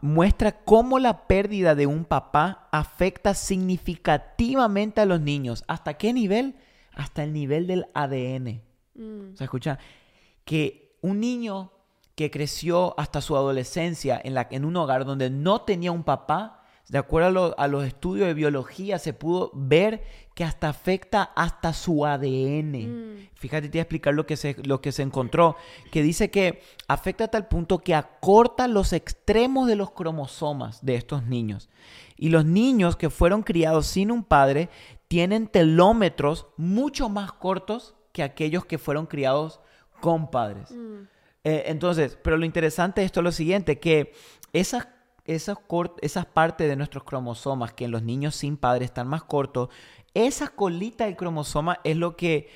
muestra 0.00 0.64
cómo 0.64 0.98
la 0.98 1.26
pérdida 1.26 1.74
de 1.74 1.86
un 1.86 2.04
papá 2.04 2.68
afecta 2.72 3.34
significativamente 3.34 5.00
a 5.00 5.06
los 5.06 5.20
niños. 5.20 5.64
¿Hasta 5.66 5.94
qué 5.94 6.12
nivel? 6.12 6.56
Hasta 6.94 7.24
el 7.24 7.32
nivel 7.32 7.66
del 7.66 7.86
ADN. 7.94 8.62
Mm. 8.94 9.32
O 9.32 9.36
sea, 9.36 9.44
escucha, 9.44 9.78
que 10.44 10.96
un 11.02 11.20
niño 11.20 11.72
que 12.14 12.30
creció 12.30 12.98
hasta 12.98 13.20
su 13.20 13.36
adolescencia 13.36 14.20
en, 14.22 14.34
la, 14.34 14.48
en 14.50 14.64
un 14.64 14.76
hogar 14.76 15.04
donde 15.04 15.28
no 15.30 15.62
tenía 15.62 15.92
un 15.92 16.04
papá, 16.04 16.62
de 16.88 16.98
acuerdo 16.98 17.54
a, 17.58 17.68
los 17.68 17.84
estudios 17.84 18.28
de 18.28 18.34
biología, 18.34 18.98
se 18.98 19.12
pudo 19.12 19.50
ver 19.54 20.04
que 20.36 20.44
hasta 20.44 20.68
afecta 20.68 21.32
hasta 21.34 21.72
su 21.72 22.04
ADN. 22.04 22.72
Mm. 22.72 23.28
Fíjate, 23.36 23.70
te 23.70 23.78
voy 23.78 23.78
a 23.78 23.82
explicar 23.82 24.12
lo 24.12 24.26
que, 24.26 24.36
se, 24.36 24.54
lo 24.64 24.82
que 24.82 24.92
se 24.92 25.02
encontró, 25.02 25.56
que 25.90 26.02
dice 26.02 26.30
que 26.30 26.60
afecta 26.88 27.24
a 27.24 27.28
tal 27.28 27.48
punto 27.48 27.78
que 27.78 27.94
acorta 27.94 28.68
los 28.68 28.92
extremos 28.92 29.66
de 29.66 29.76
los 29.76 29.92
cromosomas 29.92 30.84
de 30.84 30.96
estos 30.96 31.24
niños. 31.24 31.70
Y 32.18 32.28
los 32.28 32.44
niños 32.44 32.96
que 32.96 33.08
fueron 33.08 33.42
criados 33.44 33.86
sin 33.86 34.10
un 34.10 34.24
padre 34.24 34.68
tienen 35.08 35.46
telómetros 35.46 36.48
mucho 36.58 37.08
más 37.08 37.32
cortos 37.32 37.94
que 38.12 38.22
aquellos 38.22 38.66
que 38.66 38.76
fueron 38.76 39.06
criados 39.06 39.60
con 40.02 40.30
padres. 40.30 40.70
Mm. 40.70 41.04
Eh, 41.44 41.62
entonces, 41.68 42.18
pero 42.22 42.36
lo 42.36 42.44
interesante 42.44 43.00
de 43.00 43.06
esto 43.06 43.20
es 43.20 43.24
lo 43.24 43.32
siguiente, 43.32 43.80
que 43.80 44.12
esas 44.52 44.86
esas, 45.26 45.58
esas 46.02 46.26
partes 46.26 46.68
de 46.68 46.76
nuestros 46.76 47.04
cromosomas 47.04 47.72
que 47.72 47.84
en 47.84 47.90
los 47.90 48.02
niños 48.02 48.34
sin 48.36 48.56
padre 48.56 48.84
están 48.84 49.08
más 49.08 49.24
cortos, 49.24 49.68
esa 50.24 50.48
colita 50.48 51.04
del 51.04 51.16
cromosoma 51.16 51.80
es 51.84 51.96
lo 51.96 52.16
que, 52.16 52.48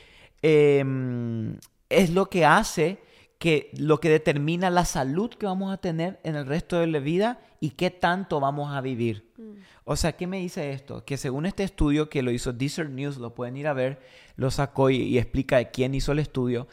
em, 0.43 1.57
es 1.89 2.11
lo 2.11 2.27
que 2.27 2.45
hace 2.45 3.03
que 3.39 3.71
lo 3.75 4.01
que 4.01 4.11
determina 4.11 4.69
la 4.69 4.85
salud 4.85 5.31
que 5.31 5.47
vamos 5.47 5.73
a 5.73 5.79
tener 5.79 6.21
en 6.25 6.37
el 6.37 6.47
resto 6.47 6.79
de 6.79 6.87
la 6.87 6.99
vida 6.99 7.41
y 7.59 7.71
qué 7.71 7.91
tanto 7.91 8.39
vamos 8.39 8.71
a 8.73 8.81
vivir. 8.81 9.31
Mm. 9.39 9.53
O 9.85 9.97
sea, 9.97 10.13
¿qué 10.13 10.27
me 10.27 10.39
dice 10.39 10.73
esto? 10.73 11.05
Que 11.05 11.17
según 11.17 11.47
este 11.47 11.63
estudio 11.63 12.11
que 12.11 12.23
lo 12.23 12.31
hizo 12.31 12.53
Desert 12.53 12.91
News, 12.91 13.17
lo 13.17 13.35
pueden 13.35 13.57
ir 13.57 13.67
a 13.67 13.73
ver, 13.73 14.01
lo 14.37 14.51
sacó 14.51 14.91
y, 14.91 14.97
y 14.97 15.19
explica 15.19 15.57
de 15.57 15.71
quién 15.71 15.95
hizo 15.95 16.13
el 16.13 16.19
estudio, 16.19 16.69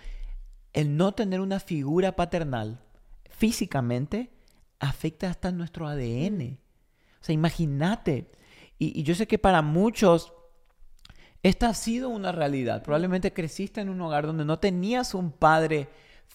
el 0.74 0.98
no 0.98 1.14
tener 1.14 1.40
una 1.40 1.60
figura 1.60 2.16
paternal 2.16 2.80
físicamente 3.30 4.30
afecta 4.80 5.30
hasta 5.30 5.52
nuestro 5.52 5.88
ADN. 5.88 6.60
O 7.22 7.24
sea, 7.24 7.34
imagínate. 7.34 8.30
Y, 8.80 9.04
yo 9.04 9.16
sé 9.16 9.28
que 9.28 9.40
para 9.40 9.62
muchos 9.62 10.34
Esta 11.48 11.70
ha 11.70 11.74
sido 11.74 12.10
una 12.10 12.34
realidad. 12.34 12.84
Probablemente 12.84 13.32
creciste 13.32 13.80
en 13.80 13.88
un 13.88 14.02
hogar 14.02 14.28
donde 14.28 14.44
no 14.44 14.60
tenías 14.60 15.14
un 15.14 15.32
padre 15.32 15.88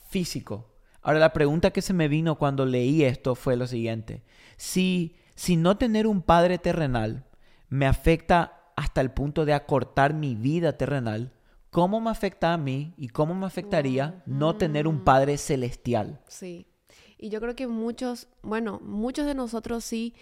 físico. 0.08 0.70
Ahora 1.02 1.18
la 1.18 1.34
pregunta 1.34 1.70
que 1.70 1.82
se 1.82 1.92
me 1.92 2.08
vino 2.08 2.38
cuando 2.38 2.64
leí 2.64 3.04
esto 3.04 3.34
fue 3.34 3.56
lo 3.56 3.66
siguiente. 3.66 4.22
Si, 4.56 5.16
si 5.34 5.56
no 5.56 5.76
tener 5.76 6.06
un 6.06 6.22
padre 6.22 6.56
terrenal 6.56 7.26
me 7.68 7.84
afecta 7.84 8.72
hasta 8.74 9.02
el 9.02 9.10
punto 9.10 9.44
de 9.44 9.52
acortar 9.52 10.14
mi 10.14 10.34
vida 10.34 10.78
terrenal, 10.78 11.34
¿cómo 11.68 12.00
me 12.00 12.08
afecta 12.08 12.54
a 12.54 12.56
mí 12.56 12.94
y 12.96 13.08
cómo 13.08 13.34
me 13.34 13.44
afectaría 13.44 14.22
no 14.24 14.56
tener 14.56 14.88
un 14.88 15.04
padre 15.04 15.36
celestial? 15.36 16.22
Sí. 16.26 16.64
Y 17.18 17.28
yo 17.28 17.38
creo 17.42 17.54
que 17.54 17.66
muchos, 17.66 18.28
bueno, 18.40 18.80
muchos 18.82 19.26
de 19.26 19.34
nosotros 19.34 19.84
sí, 19.84 20.14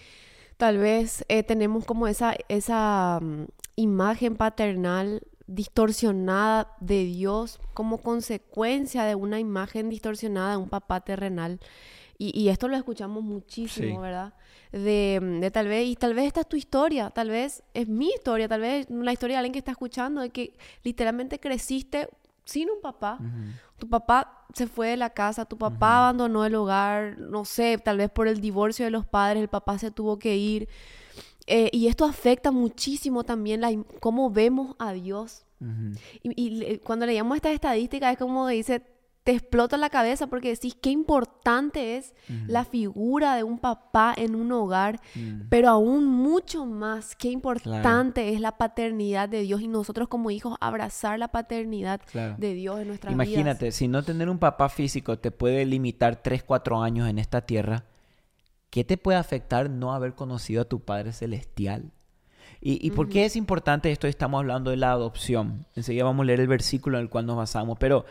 tal 0.61 0.77
vez 0.77 1.25
eh, 1.29 1.43
tenemos 1.43 1.87
como 1.87 2.07
esa, 2.07 2.37
esa 2.49 3.19
mm, 3.23 3.47
imagen 3.77 4.37
paternal 4.37 5.23
distorsionada 5.47 6.77
de 6.81 7.05
Dios 7.05 7.59
como 7.73 7.97
consecuencia 7.99 9.05
de 9.05 9.15
una 9.15 9.41
imagen 9.41 9.89
distorsionada 9.89 10.51
de 10.51 10.57
un 10.59 10.69
papá 10.69 11.01
terrenal. 11.01 11.61
Y, 12.19 12.51
esto 12.51 12.69
lo 12.69 12.77
escuchamos 12.77 13.25
muchísimo, 13.25 14.03
¿verdad? 14.03 14.35
De, 14.73 15.19
de, 15.41 15.51
tal 15.51 15.69
vez, 15.69 15.89
y 15.89 15.97
tal 15.97 16.13
vez 16.13 16.27
esta 16.27 16.43
es 16.43 16.49
tu 16.51 16.57
historia, 16.57 17.09
tal 17.09 17.31
vez 17.31 17.63
es 17.73 17.89
mi 17.89 18.11
historia, 18.11 18.47
tal 18.47 18.61
vez 18.61 18.87
la 18.91 19.15
historia 19.15 19.37
de 19.37 19.39
alguien 19.39 19.55
que 19.55 19.61
está 19.61 19.71
escuchando, 19.71 20.21
de 20.21 20.29
que 20.29 20.53
literalmente 20.85 21.41
creciste 21.41 22.11
sin 22.45 22.71
un 22.71 22.81
papá. 22.81 23.19
Tu 23.79 23.89
papá 23.89 24.47
se 24.55 24.67
fue 24.67 24.89
de 24.89 24.97
la 24.97 25.11
casa, 25.11 25.45
tu 25.45 25.57
papá 25.57 25.99
abandonó 25.99 26.45
el 26.45 26.55
hogar, 26.55 27.19
no 27.19 27.45
sé, 27.45 27.79
tal 27.79 27.99
vez 27.99 28.11
por 28.11 28.29
el 28.29 28.41
divorcio 28.41 28.85
de 28.85 28.91
los 28.91 29.07
padres, 29.07 29.43
el 29.43 29.49
papá 29.49 29.79
se 29.79 29.91
tuvo 29.91 30.19
que 30.19 30.37
ir. 30.37 30.69
Eh, 31.47 31.71
y 31.73 31.89
esto 31.89 32.05
afecta 32.05 32.51
muchísimo 32.51 33.25
también 33.25 33.61
la, 33.61 33.71
cómo 34.01 34.31
vemos 34.31 34.77
a 34.79 34.93
Dios. 34.93 35.45
Y, 36.23 36.79
cuando 36.79 37.05
leíamos 37.05 37.37
estas 37.37 37.53
estadísticas 37.53 38.13
es 38.13 38.19
como 38.19 38.49
dice, 38.49 38.83
te 39.25 39.33
explota 39.33 39.77
la 39.77 39.91
cabeza 39.91 40.29
porque 40.29 40.49
decís 40.49 40.75
qué 40.81 40.91
importante 40.91 41.97
es 41.97 42.15
la 42.47 42.65
figura 42.65 43.37
de 43.37 43.45
un 43.45 43.59
papá 43.59 44.15
en 44.17 44.35
un 44.35 44.51
hogar, 44.51 45.01
mm. 45.15 45.49
pero 45.51 45.69
aún 45.69 46.07
mucho 46.07 46.65
más, 46.65 47.15
qué 47.17 47.29
importante 47.29 48.33
es 48.33 48.41
la 48.41 48.57
paternidad 48.57 49.29
de 49.29 49.43
Dios 49.43 49.61
y 49.61 49.69
nosotros 49.69 50.09
como 50.09 50.31
hijos 50.31 50.57
abrazar 50.61 51.19
la 51.19 51.29
paternidad 51.29 52.01
de 52.39 52.55
Dios 52.55 52.81
en 52.81 52.89
nuestra 52.89 53.11
vida. 53.11 53.23
Imagínate, 53.23 53.73
si 53.73 53.89
no 53.89 54.03
tener 54.03 54.31
un 54.31 54.39
papá 54.39 54.69
físico 54.69 55.19
te 55.19 55.31
puede 55.31 55.67
limitar 55.67 56.23
3, 56.23 56.43
4 56.43 56.83
años 56.83 57.09
en 57.09 57.19
esta 57.19 57.43
tierra, 57.43 57.85
¿qué 58.71 58.85
te 58.85 58.97
puede 58.97 59.19
afectar 59.19 59.69
no 59.69 59.93
haber 59.93 60.15
conocido 60.15 60.63
a 60.63 60.65
tu 60.65 60.81
Padre 60.81 61.13
Celestial? 61.13 61.93
¿Y, 62.63 62.91
por 62.91 63.09
qué 63.09 63.25
es 63.25 63.37
importante 63.37 63.91
esto? 63.91 64.07
Estamos 64.07 64.41
hablando 64.41 64.71
de 64.71 64.77
la 64.77 64.93
adopción. 64.93 65.65
Enseguida 65.77 66.05
vamos 66.05 66.25
a 66.25 66.27
leer 66.27 66.41
el 66.41 66.47
versículo 66.47 66.99
en 66.99 67.05
el 67.05 67.09
cual 67.09 67.25
nos 67.25 67.37
basamos, 67.37 67.79
pero 67.79 68.05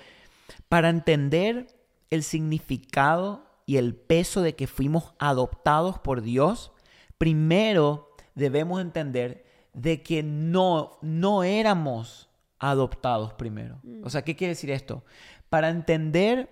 para 0.68 0.90
entender 0.90 1.68
el 2.10 2.24
significado 2.24 3.46
y 3.66 3.78
el 3.78 3.96
peso 3.96 4.42
de 4.42 4.56
que 4.56 4.68
fuimos 4.68 5.14
adoptados 5.20 6.00
por 6.00 6.22
Dios, 6.22 6.72
primero 7.18 8.10
debemos 8.36 8.82
entender 8.82 9.46
de 9.74 10.02
que 10.02 10.24
no, 10.24 10.98
no 11.02 11.44
éramos 11.44 12.30
adoptados 12.58 13.34
primero. 13.34 13.80
Mm. 13.84 14.04
O 14.04 14.10
sea, 14.10 14.24
¿qué 14.24 14.36
quiere 14.36 14.54
decir 14.54 14.72
esto? 14.72 15.04
Para 15.50 15.70
entender 15.70 16.50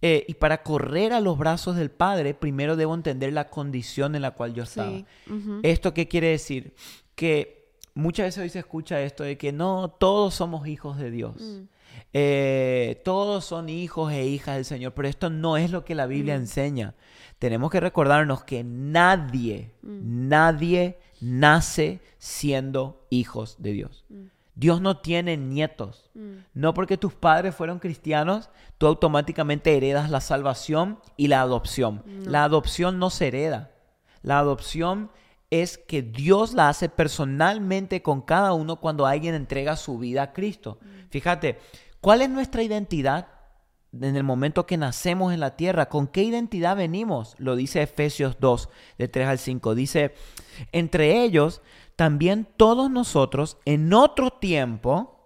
eh, 0.00 0.24
y 0.28 0.34
para 0.34 0.62
correr 0.62 1.12
a 1.12 1.20
los 1.20 1.38
brazos 1.38 1.76
del 1.76 1.90
Padre, 1.90 2.34
primero 2.34 2.76
debo 2.76 2.94
entender 2.94 3.32
la 3.32 3.50
condición 3.50 4.14
en 4.14 4.22
la 4.22 4.32
cual 4.32 4.54
yo 4.54 4.62
estaba. 4.62 5.02
¿Esto 5.62 5.92
qué 5.92 6.06
quiere 6.06 6.28
decir? 6.28 6.74
Que 7.14 7.72
muchas 7.94 8.26
veces 8.26 8.42
hoy 8.42 8.48
se 8.48 8.60
escucha 8.60 9.00
esto 9.02 9.24
de 9.24 9.36
que 9.36 9.52
no, 9.52 9.90
todos 9.98 10.34
somos 10.34 10.68
hijos 10.68 10.98
de 10.98 11.10
Dios. 11.10 11.40
Mm. 11.40 11.62
Eh, 12.12 13.02
todos 13.04 13.44
son 13.44 13.68
hijos 13.68 14.12
e 14.12 14.26
hijas 14.26 14.56
del 14.56 14.64
Señor, 14.64 14.94
pero 14.94 15.08
esto 15.08 15.30
no 15.30 15.56
es 15.56 15.70
lo 15.70 15.84
que 15.84 15.94
la 15.94 16.06
Biblia 16.06 16.36
mm. 16.36 16.40
enseña. 16.40 16.94
Tenemos 17.38 17.70
que 17.70 17.80
recordarnos 17.80 18.44
que 18.44 18.64
nadie, 18.64 19.72
mm. 19.82 20.28
nadie 20.28 20.98
nace 21.20 22.00
siendo 22.18 23.06
hijos 23.10 23.56
de 23.58 23.72
Dios. 23.72 24.04
Mm. 24.08 24.26
Dios 24.54 24.80
no 24.80 24.98
tiene 24.98 25.36
nietos. 25.36 26.10
No 26.52 26.74
porque 26.74 26.96
tus 26.96 27.14
padres 27.14 27.54
fueron 27.54 27.78
cristianos, 27.78 28.50
tú 28.76 28.88
automáticamente 28.88 29.76
heredas 29.76 30.10
la 30.10 30.20
salvación 30.20 30.98
y 31.16 31.28
la 31.28 31.42
adopción. 31.42 32.02
La 32.24 32.42
adopción 32.42 32.98
no 32.98 33.08
se 33.08 33.28
hereda. 33.28 33.70
La 34.20 34.40
adopción 34.40 35.12
es 35.50 35.78
que 35.78 36.02
Dios 36.02 36.54
la 36.54 36.68
hace 36.68 36.88
personalmente 36.88 38.02
con 38.02 38.20
cada 38.20 38.52
uno 38.52 38.80
cuando 38.80 39.06
alguien 39.06 39.36
entrega 39.36 39.76
su 39.76 39.96
vida 39.96 40.22
a 40.22 40.32
Cristo. 40.32 40.80
Fíjate, 41.10 41.60
¿Cuál 42.00 42.22
es 42.22 42.30
nuestra 42.30 42.62
identidad 42.62 43.28
en 43.92 44.16
el 44.16 44.22
momento 44.22 44.66
que 44.66 44.76
nacemos 44.76 45.32
en 45.32 45.40
la 45.40 45.56
tierra? 45.56 45.88
¿Con 45.88 46.06
qué 46.06 46.22
identidad 46.22 46.76
venimos? 46.76 47.34
Lo 47.38 47.56
dice 47.56 47.82
Efesios 47.82 48.36
2, 48.40 48.68
de 48.98 49.08
3 49.08 49.28
al 49.28 49.38
5. 49.38 49.74
Dice, 49.74 50.14
entre 50.72 51.22
ellos, 51.22 51.62
también 51.96 52.46
todos 52.56 52.90
nosotros 52.90 53.58
en 53.64 53.92
otro 53.92 54.30
tiempo 54.30 55.18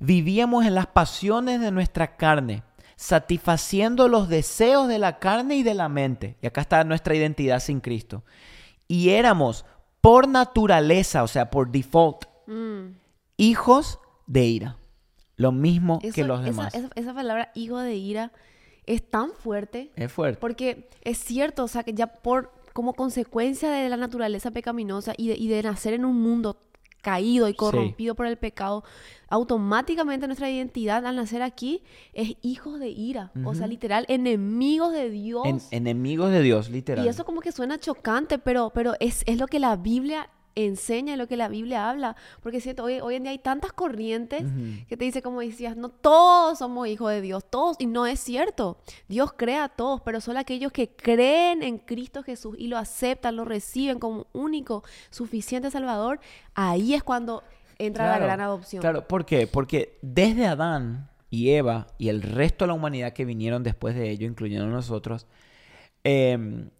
vivíamos 0.00 0.66
en 0.66 0.74
las 0.74 0.88
pasiones 0.88 1.60
de 1.60 1.70
nuestra 1.70 2.16
carne, 2.16 2.64
satisfaciendo 2.96 4.08
los 4.08 4.28
deseos 4.28 4.88
de 4.88 4.98
la 4.98 5.20
carne 5.20 5.56
y 5.56 5.62
de 5.62 5.74
la 5.74 5.88
mente. 5.88 6.36
Y 6.42 6.48
acá 6.48 6.62
está 6.62 6.82
nuestra 6.82 7.14
identidad 7.14 7.60
sin 7.60 7.80
Cristo. 7.80 8.24
Y 8.88 9.10
éramos 9.10 9.64
por 10.00 10.26
naturaleza, 10.26 11.22
o 11.22 11.28
sea, 11.28 11.50
por 11.50 11.70
default, 11.70 12.24
mm. 12.48 12.96
hijos 13.36 14.00
de 14.26 14.44
ira. 14.44 14.76
Lo 15.42 15.52
mismo 15.52 15.98
que 15.98 16.24
los 16.24 16.44
demás. 16.44 16.72
Esa, 16.94 17.14
palabra 17.14 17.50
hijo 17.54 17.78
de 17.78 17.96
ira 17.96 18.32
es 18.86 19.02
tan 19.02 19.32
fuerte. 19.32 19.90
Es 19.96 20.10
fuerte. 20.10 20.40
Porque 20.40 20.88
es 21.02 21.18
cierto, 21.18 21.64
o 21.64 21.68
sea, 21.68 21.82
que 21.82 21.92
ya 21.92 22.06
por 22.06 22.52
como 22.72 22.94
consecuencia 22.94 23.70
de 23.70 23.88
la 23.88 23.96
naturaleza 23.96 24.50
pecaminosa 24.50 25.12
y 25.16 25.28
de, 25.28 25.36
y 25.36 25.48
de 25.48 25.62
nacer 25.62 25.92
en 25.92 26.04
un 26.04 26.20
mundo 26.20 26.56
caído 27.02 27.48
y 27.48 27.54
corrompido 27.54 28.14
por 28.14 28.26
el 28.26 28.38
pecado, 28.38 28.84
automáticamente 29.28 30.26
nuestra 30.26 30.48
identidad 30.48 31.04
al 31.04 31.16
nacer 31.16 31.42
aquí 31.42 31.82
es 32.14 32.36
hijos 32.42 32.78
de 32.78 32.88
ira, 32.88 33.32
o 33.44 33.54
sea, 33.54 33.66
literal, 33.66 34.06
enemigos 34.08 34.92
de 34.92 35.10
Dios. 35.10 35.42
enemigos 35.72 36.30
de 36.30 36.42
Dios, 36.42 36.70
literal. 36.70 37.04
Y 37.04 37.08
eso 37.08 37.24
como 37.24 37.40
que 37.40 37.50
suena 37.50 37.78
chocante, 37.78 38.38
pero, 38.38 38.70
pero 38.70 38.94
es, 39.00 39.24
es 39.26 39.38
lo 39.38 39.48
que 39.48 39.58
la 39.58 39.76
Biblia 39.76 40.30
enseña 40.54 41.16
lo 41.16 41.26
que 41.26 41.36
la 41.36 41.48
Biblia 41.48 41.88
habla. 41.88 42.16
Porque 42.42 42.60
siento, 42.60 42.84
hoy, 42.84 43.00
hoy 43.00 43.16
en 43.16 43.22
día 43.22 43.32
hay 43.32 43.38
tantas 43.38 43.72
corrientes 43.72 44.44
que 44.88 44.96
te 44.96 45.04
dice, 45.04 45.22
como 45.22 45.40
decías, 45.40 45.76
no 45.76 45.88
todos 45.88 46.58
somos 46.58 46.88
hijos 46.88 47.10
de 47.10 47.20
Dios, 47.20 47.44
todos, 47.48 47.76
y 47.78 47.86
no 47.86 48.06
es 48.06 48.20
cierto. 48.20 48.78
Dios 49.08 49.32
crea 49.32 49.64
a 49.64 49.68
todos, 49.68 50.00
pero 50.02 50.20
solo 50.20 50.38
aquellos 50.38 50.72
que 50.72 50.88
creen 50.88 51.62
en 51.62 51.78
Cristo 51.78 52.22
Jesús 52.22 52.56
y 52.58 52.68
lo 52.68 52.78
aceptan, 52.78 53.36
lo 53.36 53.44
reciben 53.44 53.98
como 53.98 54.26
único, 54.32 54.82
suficiente 55.10 55.70
Salvador, 55.70 56.20
ahí 56.54 56.94
es 56.94 57.02
cuando 57.02 57.42
entra 57.78 58.06
la 58.06 58.18
gran 58.18 58.40
adopción. 58.40 58.80
Claro, 58.80 59.06
¿por 59.06 59.24
qué? 59.24 59.46
Porque 59.46 59.98
desde 60.02 60.46
Adán 60.46 61.10
y 61.30 61.50
Eva 61.50 61.86
y 61.98 62.08
el 62.08 62.22
resto 62.22 62.64
de 62.64 62.68
la 62.68 62.74
humanidad 62.74 63.12
que 63.12 63.24
vinieron 63.24 63.62
después 63.62 63.94
de 63.94 64.10
ello, 64.10 64.26
incluyendo 64.26 64.66
nosotros, 64.66 65.26
em, 66.04 66.70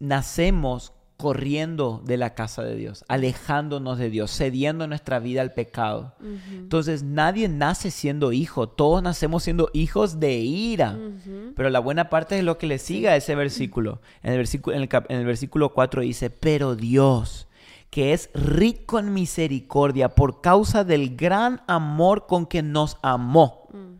nacemos 0.00 0.92
corriendo 1.18 2.00
de 2.04 2.16
la 2.16 2.36
casa 2.36 2.62
de 2.62 2.76
Dios, 2.76 3.04
alejándonos 3.08 3.98
de 3.98 4.08
Dios, 4.08 4.30
cediendo 4.30 4.86
nuestra 4.86 5.18
vida 5.18 5.42
al 5.42 5.52
pecado. 5.52 6.14
Entonces 6.52 7.02
nadie 7.02 7.48
nace 7.48 7.90
siendo 7.90 8.30
hijo, 8.30 8.68
todos 8.68 9.02
nacemos 9.02 9.42
siendo 9.42 9.68
hijos 9.72 10.20
de 10.20 10.36
ira. 10.36 10.96
Pero 11.56 11.70
la 11.70 11.80
buena 11.80 12.08
parte 12.08 12.38
es 12.38 12.44
lo 12.44 12.56
que 12.56 12.68
le 12.68 12.78
sigue 12.78 13.08
a 13.08 13.16
ese 13.16 13.34
versículo. 13.34 14.00
En 14.22 14.30
el 14.30 14.38
versículo, 14.38 14.76
en 14.76 14.88
el, 15.08 15.26
versículo 15.26 15.74
4 15.74 16.02
dice, 16.02 16.30
pero 16.30 16.76
Dios, 16.76 17.48
que 17.90 18.12
es 18.12 18.30
rico 18.32 19.00
en 19.00 19.12
misericordia 19.12 20.10
por 20.10 20.40
causa 20.40 20.84
del 20.84 21.16
gran 21.16 21.62
amor 21.66 22.28
con 22.28 22.46
que 22.46 22.62
nos 22.62 22.96
amó. 23.02 23.66
Mm. 23.72 23.96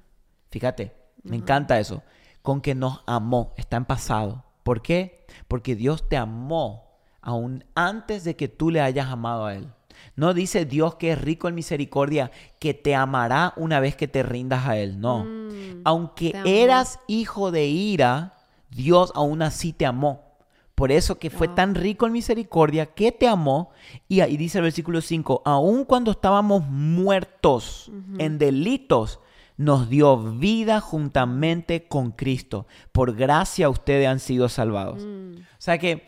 Fíjate, 0.52 0.94
me 1.24 1.34
encanta 1.34 1.80
eso, 1.80 2.04
con 2.42 2.60
que 2.60 2.76
nos 2.76 3.00
amó, 3.06 3.54
está 3.56 3.76
en 3.76 3.86
pasado. 3.86 4.44
¿Por 4.62 4.82
qué? 4.82 5.26
Porque 5.48 5.74
Dios 5.74 6.08
te 6.08 6.16
amó 6.16 6.87
aún 7.20 7.64
antes 7.74 8.24
de 8.24 8.36
que 8.36 8.48
tú 8.48 8.70
le 8.70 8.80
hayas 8.80 9.08
amado 9.08 9.46
a 9.46 9.54
Él. 9.54 9.68
No 10.16 10.34
dice 10.34 10.64
Dios 10.64 10.96
que 10.96 11.12
es 11.12 11.20
rico 11.20 11.48
en 11.48 11.54
misericordia, 11.54 12.30
que 12.58 12.74
te 12.74 12.94
amará 12.94 13.52
una 13.56 13.80
vez 13.80 13.96
que 13.96 14.08
te 14.08 14.22
rindas 14.22 14.66
a 14.66 14.76
Él. 14.76 15.00
No. 15.00 15.24
Mm, 15.24 15.82
Aunque 15.84 16.34
eras 16.44 17.00
hijo 17.06 17.50
de 17.50 17.66
ira, 17.66 18.34
Dios 18.70 19.12
aún 19.14 19.42
así 19.42 19.72
te 19.72 19.86
amó. 19.86 20.28
Por 20.74 20.92
eso 20.92 21.18
que 21.18 21.28
fue 21.28 21.48
tan 21.48 21.74
rico 21.74 22.06
en 22.06 22.12
misericordia 22.12 22.86
que 22.86 23.10
te 23.10 23.26
amó. 23.26 23.70
Y 24.06 24.20
ahí 24.20 24.36
dice 24.36 24.58
el 24.58 24.64
versículo 24.64 25.00
5, 25.00 25.42
aun 25.44 25.84
cuando 25.84 26.12
estábamos 26.12 26.64
muertos 26.68 27.90
en 28.18 28.38
delitos, 28.38 29.18
nos 29.56 29.88
dio 29.88 30.16
vida 30.16 30.80
juntamente 30.80 31.88
con 31.88 32.12
Cristo. 32.12 32.68
Por 32.92 33.16
gracia 33.16 33.68
ustedes 33.68 34.06
han 34.06 34.20
sido 34.20 34.48
salvados. 34.48 35.04
Mm. 35.04 35.40
O 35.40 35.56
sea 35.58 35.78
que 35.78 36.06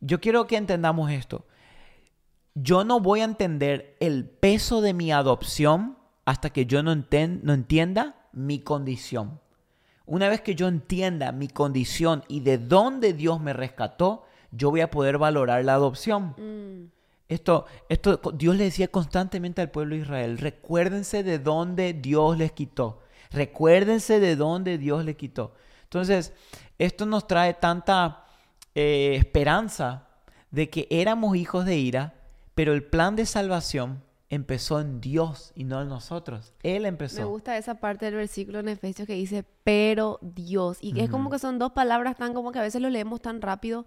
yo 0.00 0.20
quiero 0.20 0.46
que 0.46 0.56
entendamos 0.56 1.10
esto. 1.10 1.46
yo 2.54 2.82
no 2.84 3.00
voy 3.00 3.20
a 3.20 3.24
entender 3.24 3.96
el 4.00 4.28
peso 4.28 4.80
de 4.80 4.92
mi 4.92 5.12
adopción 5.12 5.96
hasta 6.24 6.50
que 6.50 6.66
yo 6.66 6.82
no, 6.82 6.94
no 6.94 7.52
entienda 7.52 8.28
mi 8.32 8.60
condición. 8.60 9.40
Una 10.06 10.28
vez 10.28 10.40
que 10.40 10.54
yo 10.54 10.68
entienda 10.68 11.32
mi 11.32 11.48
condición 11.48 12.24
y 12.28 12.40
de 12.40 12.58
dónde 12.58 13.12
Dios 13.12 13.40
me 13.40 13.52
rescató, 13.52 14.24
yo 14.50 14.70
voy 14.70 14.80
a 14.80 14.90
poder 14.90 15.18
valorar 15.18 15.64
la 15.64 15.74
adopción. 15.74 16.34
Mm. 16.36 16.90
Esto, 17.28 17.66
esto, 17.90 18.18
Dios 18.34 18.56
le 18.56 18.64
decía 18.64 18.88
constantemente 18.88 19.60
al 19.60 19.70
pueblo 19.70 19.94
de 19.94 20.02
Israel, 20.02 20.38
recuérdense 20.38 21.22
de 21.22 21.38
dónde 21.38 21.92
Dios 21.92 22.38
les 22.38 22.52
quitó. 22.52 23.02
Recuérdense 23.30 24.18
de 24.18 24.34
dónde 24.34 24.78
Dios 24.78 25.04
les 25.04 25.16
quitó. 25.16 25.52
Entonces, 25.84 26.32
esto 26.78 27.04
nos 27.04 27.26
trae 27.26 27.52
tanta 27.52 28.24
eh, 28.80 29.16
esperanza 29.16 30.06
de 30.52 30.70
que 30.70 30.86
éramos 30.88 31.36
hijos 31.36 31.64
de 31.64 31.76
ira, 31.76 32.14
pero 32.54 32.72
el 32.72 32.84
plan 32.84 33.16
de 33.16 33.26
salvación 33.26 34.04
empezó 34.30 34.80
en 34.80 35.00
Dios 35.00 35.50
y 35.56 35.64
no 35.64 35.82
en 35.82 35.88
nosotros. 35.88 36.54
Él 36.62 36.86
empezó. 36.86 37.18
Me 37.18 37.24
gusta 37.24 37.56
esa 37.56 37.80
parte 37.80 38.04
del 38.04 38.14
versículo 38.14 38.60
en 38.60 38.68
Efesios 38.68 39.08
que 39.08 39.14
dice, 39.14 39.44
pero 39.64 40.20
Dios. 40.22 40.78
Y 40.80 41.00
es 41.00 41.10
como 41.10 41.28
que 41.28 41.40
son 41.40 41.58
dos 41.58 41.72
palabras 41.72 42.14
tan 42.16 42.34
como 42.34 42.52
que 42.52 42.60
a 42.60 42.62
veces 42.62 42.80
lo 42.80 42.88
leemos 42.88 43.20
tan 43.20 43.42
rápido, 43.42 43.84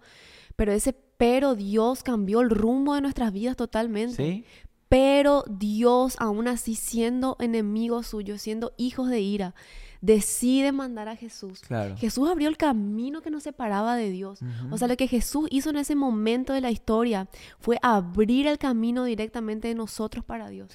pero 0.58 0.74
ese 0.74 0.92
pero 0.92 1.56
Dios 1.56 2.04
cambió 2.04 2.42
el 2.42 2.50
rumbo 2.50 2.96
de 2.96 3.00
nuestras 3.02 3.32
vidas 3.32 3.56
totalmente. 3.56 4.16
¿Sí? 4.18 4.46
Pero 4.92 5.46
Dios, 5.48 6.18
aún 6.20 6.50
así 6.50 6.76
siendo 6.76 7.38
enemigos 7.40 8.08
suyos, 8.08 8.42
siendo 8.42 8.74
hijos 8.76 9.10
de 9.10 9.22
ira, 9.22 9.56
decide 10.02 10.74
mandar 10.74 11.08
a 11.08 11.16
Jesús. 11.16 11.62
Jesús 11.98 12.30
abrió 12.30 12.50
el 12.50 12.58
camino 12.58 13.22
que 13.22 13.32
nos 13.32 13.44
separaba 13.44 13.96
de 13.96 14.10
Dios. 14.10 14.42
O 14.70 14.78
sea, 14.78 14.90
lo 14.90 14.98
que 14.98 15.08
Jesús 15.08 15.48
hizo 15.50 15.70
en 15.70 15.78
ese 15.78 15.96
momento 15.96 16.52
de 16.52 16.60
la 16.60 16.72
historia 16.72 17.30
fue 17.60 17.78
abrir 17.82 18.48
el 18.48 18.58
camino 18.58 19.06
directamente 19.06 19.70
de 19.70 19.76
nosotros 19.76 20.26
para 20.26 20.50
Dios. 20.50 20.74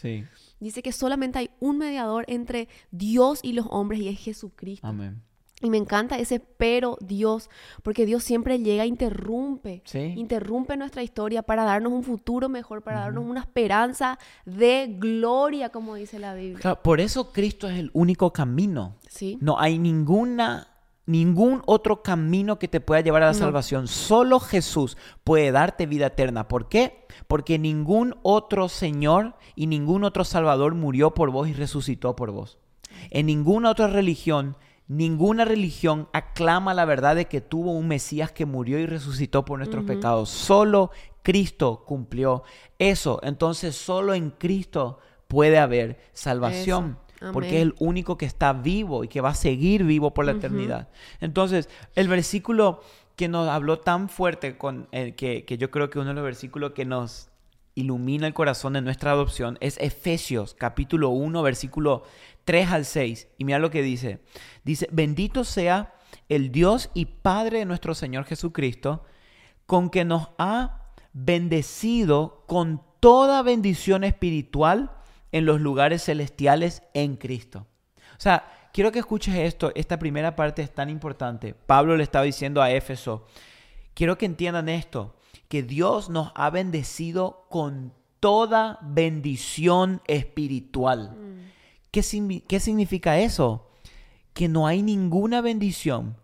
Dice 0.61 0.83
que 0.83 0.93
solamente 0.93 1.39
hay 1.39 1.51
un 1.61 1.77
mediador 1.77 2.25
entre 2.27 2.71
Dios 2.91 3.41
y 3.43 3.53
los 3.53 3.67
hombres 3.69 4.01
y 4.01 4.09
es 4.09 4.19
Jesucristo. 4.19 4.87
Amén. 4.87 5.21
Y 5.63 5.71
me 5.71 5.79
encanta 5.79 6.19
ese 6.19 6.39
pero 6.39 6.99
Dios, 7.01 7.49
porque 7.83 8.05
Dios 8.05 8.23
siempre 8.23 8.59
llega, 8.59 8.85
interrumpe, 8.85 9.83
interrumpe 10.15 10.77
nuestra 10.77 11.03
historia 11.03 11.43
para 11.43 11.65
darnos 11.65 11.95
un 11.95 12.03
futuro 12.03 12.51
mejor, 12.51 12.83
para 12.83 13.01
darnos 13.01 13.25
una 13.25 13.41
esperanza 13.41 14.19
de 14.45 14.95
gloria, 14.99 15.71
como 15.71 15.95
dice 15.95 16.19
la 16.19 16.35
Biblia. 16.35 16.75
por 16.75 17.01
eso 17.01 17.33
Cristo 17.33 17.69
es 17.69 17.79
el 17.79 17.91
único 17.95 18.35
camino. 18.35 18.97
¿Sí? 19.09 19.39
No 19.41 19.59
hay 19.59 19.79
ninguna, 19.79 20.69
ningún 21.07 21.63
otro 21.65 22.03
camino 22.03 22.59
que 22.59 22.69
te 22.69 22.83
pueda 22.83 23.01
llevar 23.01 23.23
a 23.23 23.29
la 23.29 23.35
salvación. 23.35 23.89
Solo 23.89 24.41
Jesús 24.41 24.99
puede 25.25 25.53
darte 25.53 25.87
vida 25.87 26.09
eterna. 26.09 26.49
¿Por 26.49 26.69
qué? 26.69 27.07
Porque 27.29 27.59
ningún 27.59 28.15
otro 28.23 28.69
Señor 28.69 29.37
y 29.55 29.69
ningún 29.69 30.05
otro 30.05 30.25
Salvador 30.25 30.75
murió 30.75 31.15
por 31.15 31.31
vos 31.31 31.49
y 31.49 31.55
resucitó 31.55 32.15
por 32.15 32.31
vos. 32.31 32.59
En 33.09 33.27
ninguna 33.27 33.71
otra 33.71 33.87
religión 33.87 34.57
Ninguna 34.89 35.45
religión 35.45 36.09
aclama 36.13 36.73
la 36.73 36.85
verdad 36.85 37.17
de 37.17 37.27
que 37.27 37.41
tuvo 37.41 37.73
un 37.73 37.89
Mesías 37.89 38.31
que 38.31 38.47
murió 38.47 38.79
y 38.79 38.87
resucitó 38.87 39.45
por 39.45 39.59
nuestros 39.59 39.85
pecados. 39.85 40.29
Solo 40.29 40.91
Cristo 41.23 41.83
cumplió 41.85 42.45
eso. 42.79 43.19
Entonces 43.25 43.75
solo 43.75 44.15
en 44.15 44.31
Cristo 44.31 45.01
puede 45.27 45.59
haber 45.59 45.99
salvación. 46.13 46.99
Porque 47.33 47.57
es 47.57 47.63
el 47.63 47.75
único 47.79 48.19
que 48.19 48.27
está 48.27 48.53
vivo 48.53 49.03
y 49.03 49.09
que 49.09 49.23
va 49.23 49.31
a 49.31 49.35
seguir 49.35 49.85
vivo 49.85 50.13
por 50.13 50.27
la 50.27 50.33
eternidad. 50.33 50.91
Entonces, 51.21 51.71
el 51.95 52.09
versículo 52.09 52.83
que 53.17 53.27
nos 53.27 53.49
habló 53.49 53.79
tan 53.79 54.11
fuerte, 54.11 54.59
con, 54.59 54.87
el 54.93 55.15
que, 55.15 55.47
que 55.47 55.57
yo 55.57 55.71
creo 55.71 55.89
que 55.89 55.99
uno 55.99 56.11
de 56.11 56.15
los 56.15 56.25
versículos 56.25 56.73
que 56.73 56.85
nos 56.85 57.31
ilumina 57.75 58.27
el 58.27 58.35
corazón 58.35 58.73
de 58.73 58.81
nuestra 58.81 59.13
adopción 59.13 59.59
es 59.61 59.79
Efesios 59.79 60.55
capítulo 60.55 61.11
1, 61.11 61.43
versículo 61.43 62.05
3 62.47 62.71
al 62.71 62.85
6. 62.87 63.29
Y 63.37 63.45
mira 63.45 63.59
lo 63.59 63.71
que 63.71 63.83
dice. 63.83 64.21
Dice, 64.65 64.89
bendito 64.91 65.45
sea 65.45 65.93
el 66.29 66.51
Dios 66.53 66.91
y 66.95 67.05
Padre 67.05 67.59
de 67.59 67.65
nuestro 67.67 67.95
Señor 67.95 68.25
Jesucristo, 68.25 69.05
con 69.67 69.91
que 69.91 70.05
nos 70.05 70.29
ha 70.39 70.93
bendecido 71.13 72.45
con 72.47 72.83
toda 73.01 73.43
bendición 73.43 74.05
espiritual 74.05 74.93
en 75.33 75.45
los 75.45 75.61
lugares 75.61 76.05
celestiales 76.05 76.83
en 76.95 77.17
Cristo. 77.17 77.67
O 78.13 78.21
sea, 78.21 78.49
quiero 78.73 78.93
que 78.93 79.01
escuches 79.01 79.35
esto, 79.35 79.73
esta 79.75 79.99
primera 79.99 80.37
parte 80.37 80.63
es 80.63 80.73
tan 80.73 80.89
importante. 80.89 81.53
Pablo 81.55 81.97
le 81.97 82.05
estaba 82.05 82.25
diciendo 82.25 82.63
a 82.63 82.71
Éfeso, 82.71 83.27
quiero 83.95 84.17
que 84.17 84.27
entiendan 84.27 84.69
esto, 84.69 85.17
que 85.49 85.63
Dios 85.63 86.11
nos 86.11 86.31
ha 86.37 86.51
bendecido 86.51 87.47
con 87.51 87.93
toda 88.21 88.79
bendición 88.83 90.01
espiritual. 90.07 91.11
Mm. 91.11 91.56
¿Qué, 92.03 92.61
significa 92.61 93.19
eso? 93.19 93.71
Que 94.35 94.49
no 94.49 94.67
hay 94.67 94.83
ninguna 94.83 95.41
bendición 95.41 96.17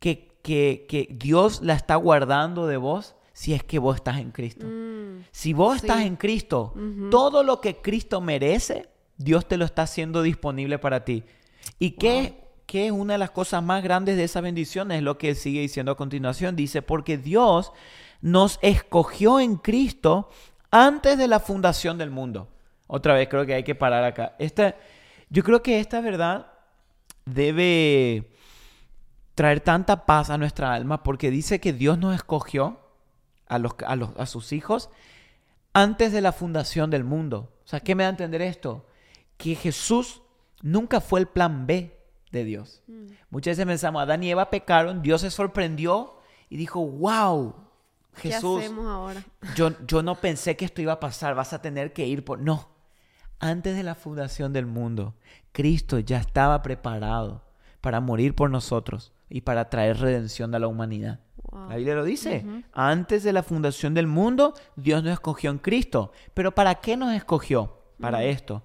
que, 0.00 0.36
que, 0.42 1.08
Dios 1.10 1.62
la 1.62 1.74
está 1.74 1.94
guardando 1.94 2.66
de 2.66 2.78
vos 2.78 3.14
si 3.32 3.54
es 3.54 3.62
que 3.62 3.78
vos 3.78 3.94
estás 3.94 4.18
en 4.18 4.32
Cristo. 4.32 4.66
Mm, 4.66 5.24
si 5.30 5.52
vos 5.52 5.76
estás 5.76 6.00
en 6.00 6.16
Cristo, 6.16 6.74
todo 7.12 7.44
lo 7.44 7.60
que 7.60 7.76
Cristo 7.76 8.20
merece, 8.20 8.88
Dios 9.16 9.46
te 9.46 9.56
lo 9.56 9.64
está 9.64 9.82
haciendo 9.82 10.20
disponible 10.20 10.80
para 10.80 11.04
ti. 11.04 11.22
¿Y 11.78 11.92
qué, 11.92 12.34
qué 12.66 12.86
es 12.86 12.92
una 12.92 13.12
de 13.14 13.18
las 13.18 13.30
cosas 13.30 13.62
más 13.62 13.84
grandes 13.84 14.16
de 14.16 14.24
esa 14.24 14.40
bendición? 14.40 14.90
Es 14.90 15.02
lo 15.02 15.16
que 15.16 15.36
sigue 15.36 15.60
diciendo 15.60 15.92
a 15.92 15.96
continuación. 15.96 16.56
Dice, 16.56 16.82
porque 16.82 17.18
Dios 17.18 17.72
nos 18.20 18.58
escogió 18.62 19.38
en 19.38 19.58
Cristo 19.58 20.28
antes 20.72 21.16
de 21.18 21.28
la 21.28 21.38
fundación 21.38 21.98
del 21.98 22.10
mundo. 22.10 22.48
Otra 22.88 23.14
vez 23.14 23.28
creo 23.28 23.46
que 23.46 23.54
hay 23.54 23.62
que 23.62 23.76
parar 23.76 24.02
acá. 24.02 24.34
Esta, 24.38 24.74
yo 25.30 25.42
creo 25.42 25.62
que 25.62 25.80
esta 25.80 26.00
verdad 26.00 26.52
debe 27.24 28.30
traer 29.34 29.60
tanta 29.60 30.06
paz 30.06 30.30
a 30.30 30.38
nuestra 30.38 30.72
alma 30.72 31.02
porque 31.02 31.30
dice 31.30 31.60
que 31.60 31.72
Dios 31.72 31.98
nos 31.98 32.14
escogió 32.14 32.80
a, 33.46 33.58
los, 33.58 33.74
a, 33.86 33.96
los, 33.96 34.10
a 34.16 34.26
sus 34.26 34.52
hijos 34.52 34.90
antes 35.72 36.12
de 36.12 36.20
la 36.20 36.32
fundación 36.32 36.90
del 36.90 37.04
mundo. 37.04 37.52
O 37.64 37.68
sea, 37.68 37.80
¿qué 37.80 37.94
me 37.94 38.04
da 38.04 38.08
a 38.08 38.10
entender 38.10 38.42
esto? 38.42 38.86
Que 39.36 39.54
Jesús 39.54 40.22
nunca 40.62 41.00
fue 41.00 41.20
el 41.20 41.26
plan 41.26 41.66
B 41.66 41.98
de 42.30 42.44
Dios. 42.44 42.82
Mm. 42.86 43.06
Muchas 43.30 43.52
veces 43.52 43.66
pensamos, 43.66 44.02
Adán 44.02 44.22
y 44.22 44.30
Eva 44.30 44.50
pecaron, 44.50 45.02
Dios 45.02 45.22
se 45.22 45.30
sorprendió 45.30 46.18
y 46.48 46.56
dijo, 46.56 46.86
wow, 46.86 47.56
Jesús, 48.14 48.60
¿Qué 48.60 48.66
hacemos 48.66 48.86
ahora? 48.86 49.24
Yo, 49.56 49.72
yo 49.86 50.02
no 50.02 50.14
pensé 50.14 50.56
que 50.56 50.64
esto 50.64 50.80
iba 50.80 50.92
a 50.92 51.00
pasar, 51.00 51.34
vas 51.34 51.52
a 51.52 51.60
tener 51.60 51.92
que 51.92 52.06
ir 52.06 52.24
por... 52.24 52.38
No, 52.38 52.68
antes 53.38 53.76
de 53.76 53.82
la 53.82 53.94
fundación 53.94 54.52
del 54.52 54.66
mundo, 54.66 55.14
Cristo 55.52 55.98
ya 55.98 56.18
estaba 56.18 56.62
preparado 56.62 57.42
para 57.80 58.00
morir 58.00 58.34
por 58.34 58.50
nosotros 58.50 59.12
y 59.28 59.42
para 59.42 59.68
traer 59.68 59.98
redención 59.98 60.54
a 60.54 60.58
la 60.58 60.68
humanidad. 60.68 61.20
La 61.68 61.76
Biblia 61.76 61.94
lo 61.94 62.04
dice. 62.04 62.44
Antes 62.72 63.22
de 63.22 63.32
la 63.32 63.42
fundación 63.42 63.94
del 63.94 64.06
mundo, 64.06 64.54
Dios 64.76 65.02
nos 65.02 65.12
escogió 65.12 65.50
en 65.50 65.58
Cristo. 65.58 66.12
Pero 66.34 66.52
¿para 66.54 66.76
qué 66.76 66.96
nos 66.96 67.14
escogió? 67.14 67.78
Para 68.00 68.24
esto. 68.24 68.64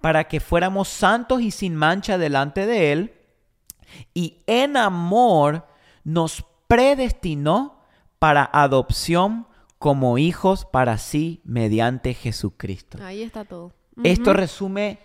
Para 0.00 0.24
que 0.24 0.40
fuéramos 0.40 0.88
santos 0.88 1.42
y 1.42 1.50
sin 1.50 1.76
mancha 1.76 2.16
delante 2.16 2.64
de 2.64 2.92
Él. 2.92 3.14
Y 4.14 4.38
en 4.46 4.76
amor 4.76 5.66
nos 6.04 6.44
predestinó 6.66 7.80
para 8.18 8.48
adopción 8.52 9.46
como 9.78 10.18
hijos 10.18 10.64
para 10.64 10.96
sí 10.98 11.40
mediante 11.44 12.14
Jesucristo. 12.14 12.98
Ahí 13.02 13.22
está 13.22 13.44
todo. 13.44 13.72
Esto 14.04 14.32
resume 14.32 14.98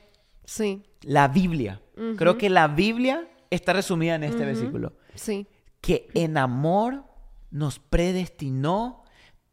sí. 0.43 0.83
la 1.01 1.27
Biblia. 1.27 1.81
Creo 2.17 2.37
que 2.37 2.49
la 2.49 2.67
Biblia 2.67 3.27
está 3.49 3.73
resumida 3.73 4.15
en 4.15 4.23
este 4.23 4.45
versículo. 4.45 4.93
Sí. 5.15 5.47
Que 5.81 6.09
en 6.13 6.37
amor 6.37 7.03
nos 7.51 7.79
predestinó 7.79 9.03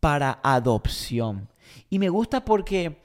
para 0.00 0.40
adopción. 0.42 1.48
Y 1.88 1.98
me 1.98 2.09
gusta 2.09 2.44
porque 2.44 3.00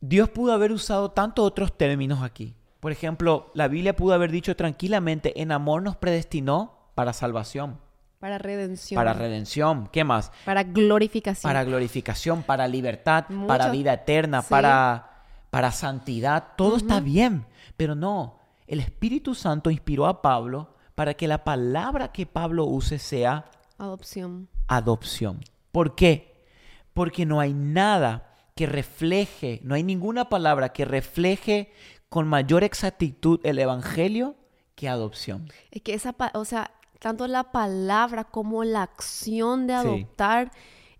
Dios 0.00 0.30
pudo 0.30 0.52
haber 0.52 0.72
usado 0.72 1.10
tantos 1.10 1.44
otros 1.44 1.76
términos 1.76 2.22
aquí. 2.22 2.54
Por 2.80 2.92
ejemplo, 2.92 3.50
la 3.54 3.68
Biblia 3.68 3.94
pudo 3.94 4.14
haber 4.14 4.30
dicho 4.30 4.56
tranquilamente, 4.56 5.42
en 5.42 5.52
amor 5.52 5.82
nos 5.82 5.96
predestinó 5.96 6.90
para 6.94 7.12
salvación. 7.12 7.78
Para 8.20 8.36
redención. 8.36 8.98
Para 8.98 9.14
redención. 9.14 9.88
¿Qué 9.90 10.04
más? 10.04 10.30
Para 10.44 10.62
glorificación. 10.62 11.48
Para 11.48 11.64
glorificación, 11.64 12.42
para 12.42 12.68
libertad, 12.68 13.24
para 13.46 13.70
vida 13.70 13.94
eterna, 13.94 14.42
para, 14.42 15.24
para 15.48 15.72
santidad. 15.72 16.48
Todo 16.54 16.76
está 16.76 17.00
bien. 17.00 17.46
Pero 17.78 17.94
no, 17.94 18.38
el 18.66 18.80
Espíritu 18.80 19.34
Santo 19.34 19.70
inspiró 19.70 20.06
a 20.06 20.20
Pablo 20.20 20.74
para 20.94 21.14
que 21.14 21.26
la 21.26 21.44
palabra 21.44 22.12
que 22.12 22.26
Pablo 22.26 22.66
use 22.66 22.98
sea 22.98 23.46
adopción. 23.78 24.48
Adopción. 24.68 25.40
¿Por 25.72 25.94
qué? 25.94 26.44
Porque 26.92 27.24
no 27.24 27.40
hay 27.40 27.54
nada 27.54 28.34
que 28.54 28.66
refleje, 28.66 29.60
no 29.64 29.74
hay 29.74 29.82
ninguna 29.82 30.28
palabra 30.28 30.74
que 30.74 30.84
refleje 30.84 31.72
con 32.10 32.28
mayor 32.28 32.64
exactitud 32.64 33.40
el 33.44 33.58
Evangelio 33.58 34.36
que 34.74 34.90
adopción. 34.90 35.50
Es 35.70 35.80
que 35.80 35.94
esa, 35.94 36.14
o 36.34 36.44
sea, 36.44 36.70
tanto 37.00 37.26
la 37.26 37.44
palabra 37.50 38.24
como 38.24 38.62
la 38.62 38.82
acción 38.82 39.66
de 39.66 39.74
adoptar 39.74 40.52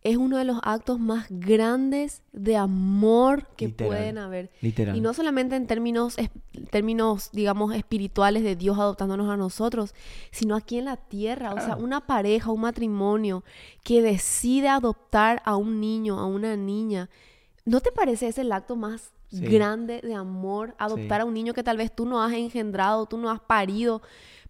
es 0.02 0.16
uno 0.16 0.38
de 0.38 0.44
los 0.44 0.58
actos 0.62 0.98
más 0.98 1.26
grandes 1.28 2.22
de 2.32 2.56
amor 2.56 3.46
que 3.56 3.68
pueden 3.68 4.16
haber. 4.16 4.50
Literal. 4.62 4.96
Y 4.96 5.00
no 5.00 5.12
solamente 5.12 5.56
en 5.56 5.66
términos, 5.66 6.16
términos, 6.70 7.30
digamos, 7.32 7.74
espirituales 7.74 8.42
de 8.42 8.56
Dios 8.56 8.78
adoptándonos 8.78 9.28
a 9.28 9.36
nosotros, 9.36 9.94
sino 10.30 10.56
aquí 10.56 10.78
en 10.78 10.86
la 10.86 10.96
tierra. 10.96 11.52
O 11.52 11.60
sea, 11.60 11.76
una 11.76 12.06
pareja, 12.06 12.50
un 12.50 12.62
matrimonio 12.62 13.44
que 13.84 14.00
decide 14.00 14.68
adoptar 14.68 15.42
a 15.44 15.56
un 15.56 15.80
niño, 15.80 16.18
a 16.18 16.24
una 16.24 16.56
niña. 16.56 17.10
¿No 17.66 17.80
te 17.80 17.92
parece 17.92 18.28
ese 18.28 18.40
el 18.40 18.52
acto 18.52 18.76
más 18.76 19.12
grande 19.30 20.00
de 20.00 20.14
amor? 20.14 20.74
Adoptar 20.78 21.20
a 21.20 21.24
un 21.26 21.34
niño 21.34 21.52
que 21.52 21.62
tal 21.62 21.76
vez 21.76 21.94
tú 21.94 22.06
no 22.06 22.22
has 22.22 22.32
engendrado, 22.32 23.04
tú 23.04 23.18
no 23.18 23.30
has 23.30 23.40
parido, 23.40 24.00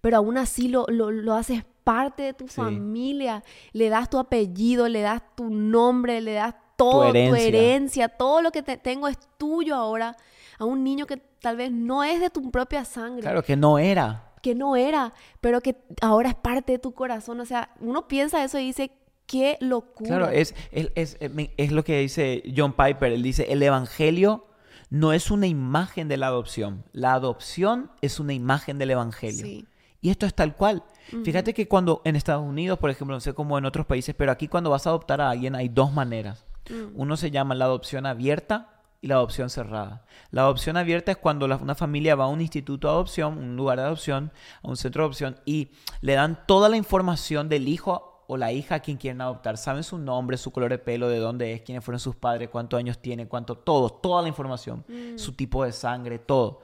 pero 0.00 0.18
aún 0.18 0.38
así 0.38 0.68
lo, 0.68 0.86
lo, 0.88 1.10
lo 1.10 1.34
haces 1.34 1.64
parte 1.84 2.22
de 2.22 2.34
tu 2.34 2.46
familia, 2.46 3.42
le 3.72 3.88
das 3.88 4.08
tu 4.08 4.18
apellido, 4.18 4.88
le 4.88 5.00
das 5.00 5.22
tu 5.34 5.50
nombre, 5.50 6.20
le 6.20 6.34
das 6.34 6.54
todo, 6.76 7.12
tu 7.12 7.34
herencia, 7.34 8.08
todo 8.08 8.42
lo 8.42 8.52
que 8.52 8.62
te 8.62 8.76
tengo 8.76 9.08
es 9.08 9.18
tuyo 9.36 9.74
ahora 9.74 10.16
a 10.58 10.64
un 10.64 10.84
niño 10.84 11.06
que 11.06 11.16
tal 11.16 11.56
vez 11.56 11.72
no 11.72 12.04
es 12.04 12.20
de 12.20 12.30
tu 12.30 12.50
propia 12.50 12.84
sangre. 12.84 13.22
Claro, 13.22 13.42
que 13.42 13.56
no 13.56 13.78
era. 13.78 14.32
Que 14.42 14.54
no 14.54 14.76
era, 14.76 15.12
pero 15.40 15.60
que 15.60 15.76
ahora 16.00 16.30
es 16.30 16.34
parte 16.34 16.72
de 16.72 16.78
tu 16.78 16.92
corazón. 16.92 17.40
O 17.40 17.44
sea, 17.44 17.70
uno 17.80 18.08
piensa 18.08 18.42
eso 18.44 18.58
y 18.58 18.66
dice, 18.66 18.92
qué 19.26 19.58
locura. 19.60 20.08
Claro, 20.08 20.28
es, 20.28 20.54
es, 20.72 21.16
es, 21.20 21.72
lo 21.72 21.84
que 21.84 22.00
dice 22.00 22.42
John 22.56 22.74
Piper. 22.74 23.12
Él 23.12 23.22
dice, 23.22 23.52
el 23.52 23.62
Evangelio 23.62 24.46
no 24.90 25.12
es 25.12 25.30
una 25.30 25.46
imagen 25.46 26.08
de 26.08 26.16
la 26.16 26.28
adopción. 26.28 26.84
La 26.92 27.14
adopción 27.14 27.90
es 28.00 28.20
una 28.20 28.32
imagen 28.32 28.78
del 28.78 28.90
Evangelio. 28.90 29.44
Sí. 29.44 29.66
Y 30.00 30.10
esto 30.10 30.26
es 30.26 30.34
tal 30.34 30.56
cual. 30.56 30.82
Fíjate 31.24 31.52
que 31.52 31.68
cuando 31.68 32.02
en 32.04 32.16
Estados 32.16 32.46
Unidos, 32.46 32.78
por 32.78 32.90
ejemplo, 32.90 33.16
no 33.16 33.20
sé 33.20 33.34
cómo 33.34 33.58
en 33.58 33.64
otros 33.64 33.86
países, 33.86 34.14
pero 34.16 34.32
aquí 34.32 34.48
cuando 34.48 34.70
vas 34.70 34.86
a 34.86 34.90
adoptar 34.90 35.20
a 35.20 35.30
alguien 35.30 35.54
hay 35.54 35.68
dos 35.68 35.92
maneras. 35.92 36.46
Mm. 36.70 36.92
Uno 36.94 37.16
se 37.16 37.30
llama 37.30 37.54
la 37.54 37.66
adopción 37.66 38.06
abierta 38.06 38.80
y 39.02 39.08
la 39.08 39.16
adopción 39.16 39.50
cerrada. 39.50 40.04
La 40.30 40.42
adopción 40.42 40.76
abierta 40.76 41.12
es 41.12 41.18
cuando 41.18 41.46
una 41.46 41.74
familia 41.74 42.14
va 42.14 42.24
a 42.24 42.28
un 42.28 42.40
instituto 42.40 42.88
de 42.88 42.94
adopción, 42.94 43.38
un 43.38 43.56
lugar 43.56 43.78
de 43.78 43.84
adopción, 43.84 44.30
a 44.62 44.68
un 44.68 44.76
centro 44.76 45.02
de 45.02 45.06
adopción 45.06 45.36
y 45.44 45.70
le 46.00 46.14
dan 46.14 46.46
toda 46.46 46.68
la 46.68 46.76
información 46.76 47.48
del 47.48 47.68
hijo 47.68 48.24
o 48.26 48.36
la 48.36 48.52
hija 48.52 48.76
a 48.76 48.80
quien 48.80 48.96
quieren 48.96 49.20
adoptar. 49.20 49.56
Saben 49.56 49.82
su 49.82 49.98
nombre, 49.98 50.36
su 50.36 50.52
color 50.52 50.70
de 50.70 50.78
pelo, 50.78 51.08
de 51.08 51.18
dónde 51.18 51.52
es, 51.52 51.62
quiénes 51.62 51.84
fueron 51.84 51.98
sus 51.98 52.14
padres, 52.14 52.48
cuántos 52.48 52.78
años 52.78 52.98
tiene, 52.98 53.26
cuánto, 53.26 53.56
todo, 53.56 53.90
toda 53.90 54.22
la 54.22 54.28
información, 54.28 54.84
mm. 54.86 55.18
su 55.18 55.32
tipo 55.32 55.64
de 55.64 55.72
sangre, 55.72 56.20
todo. 56.20 56.60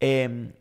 Eh, 0.00 0.54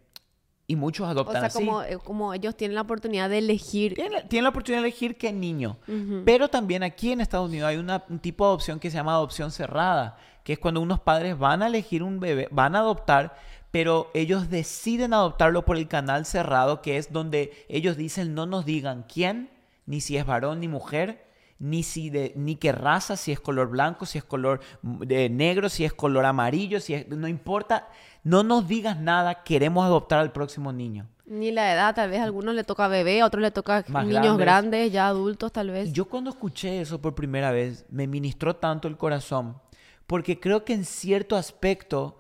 y 0.66 0.76
muchos 0.76 1.08
adoptan 1.08 1.44
o 1.44 1.50
sea, 1.50 1.50
Como, 1.50 1.84
eh, 1.84 1.98
como 2.04 2.34
ellos 2.34 2.56
tienen 2.56 2.76
la 2.76 2.82
oportunidad 2.82 3.30
de 3.30 3.40
elegir. 3.40 3.96
Tienen, 3.96 4.44
la 4.44 4.50
oportunidad 4.50 4.82
de 4.82 4.88
elegir 4.88 5.18
qué 5.18 5.34
niño. 5.34 5.78
Pero 6.26 6.48
también 6.48 6.84
aquí 6.84 7.12
en 7.12 7.22
Estados 7.22 7.50
Unidos 7.50 7.68
hay 7.68 7.78
un 7.78 8.20
tipo 8.20 8.46
de 8.46 8.50
adopción 8.50 8.80
que 8.80 8.90
se 8.90 8.98
llama 8.98 9.14
adopción 9.14 9.52
cerrada, 9.52 10.18
que 10.44 10.54
es 10.54 10.60
cuando 10.60 10.82
unos 10.82 11.00
padres 11.00 11.38
van 11.38 11.64
a 11.64 11.68
elegir 11.68 12.02
un 12.04 12.20
bebé, 12.20 12.48
van 12.52 12.76
a 12.76 12.80
adoptar, 12.80 13.36
pero 13.72 14.10
ellos 14.14 14.50
deciden 14.50 15.14
adoptarlo 15.14 15.66
por 15.66 15.78
el 15.78 15.88
canal 15.88 16.26
cerrado, 16.26 16.82
que 16.82 16.98
es 16.98 17.12
donde 17.12 17.66
ellos 17.68 17.98
dicen 17.98 18.34
no 18.34 18.46
nos 18.46 18.66
digan 18.66 19.06
quién, 19.12 19.50
ni 19.86 20.00
si 20.00 20.16
es 20.16 20.26
varón 20.26 20.60
ni 20.60 20.68
mujer, 20.68 21.26
ni 21.60 21.84
si 21.84 22.10
de, 22.10 22.34
ni 22.36 22.56
qué 22.56 22.72
raza, 22.72 23.16
si 23.16 23.32
es 23.32 23.40
color 23.40 23.70
blanco, 23.70 24.06
si 24.06 24.18
es 24.18 24.24
color 24.24 24.60
de 24.82 25.30
negro, 25.30 25.70
si 25.70 25.86
es 25.86 25.94
color 25.94 26.26
amarillo, 26.26 26.80
si 26.80 26.94
es, 26.94 27.08
no 27.08 27.28
importa 27.28 27.88
no 28.24 28.44
nos 28.44 28.68
digas 28.68 29.00
nada, 29.00 29.44
queremos 29.44 29.86
adoptar 29.86 30.20
al 30.20 30.32
próximo 30.32 30.72
niño. 30.72 31.08
Ni 31.26 31.52
la 31.52 31.74
edad, 31.74 31.96
tal 31.96 32.10
vez 32.10 32.20
a 32.20 32.24
algunos 32.24 32.54
le 32.54 32.64
toca 32.64 32.88
bebé, 32.88 33.22
a 33.22 33.26
otros 33.26 33.42
le 33.42 33.52
toca 33.52 33.86
niños 34.04 34.38
grandes. 34.38 34.92
ya 34.92 35.08
adultos 35.08 35.52
tal 35.52 35.70
vez. 35.70 35.94
Yo 35.94 36.06
cuando 36.06 36.30
escuché 36.30 36.82
eso 36.82 37.02
por 37.02 37.16
primera 37.16 37.52
vez, 37.52 37.86
me 37.90 38.08
ministró 38.08 38.56
tanto 38.56 38.88
el 38.88 38.98
corazón, 38.98 39.58
porque 40.06 40.40
creo 40.40 40.66
que 40.66 40.74
en 40.74 40.86
cierto 40.86 41.36
aspecto 41.36 42.18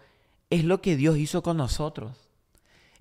es 0.50 0.63
lo 0.63 0.82
que 0.82 0.96
Dios 0.96 1.18
hizo 1.18 1.44
con 1.44 1.58
nosotros. 1.58 2.30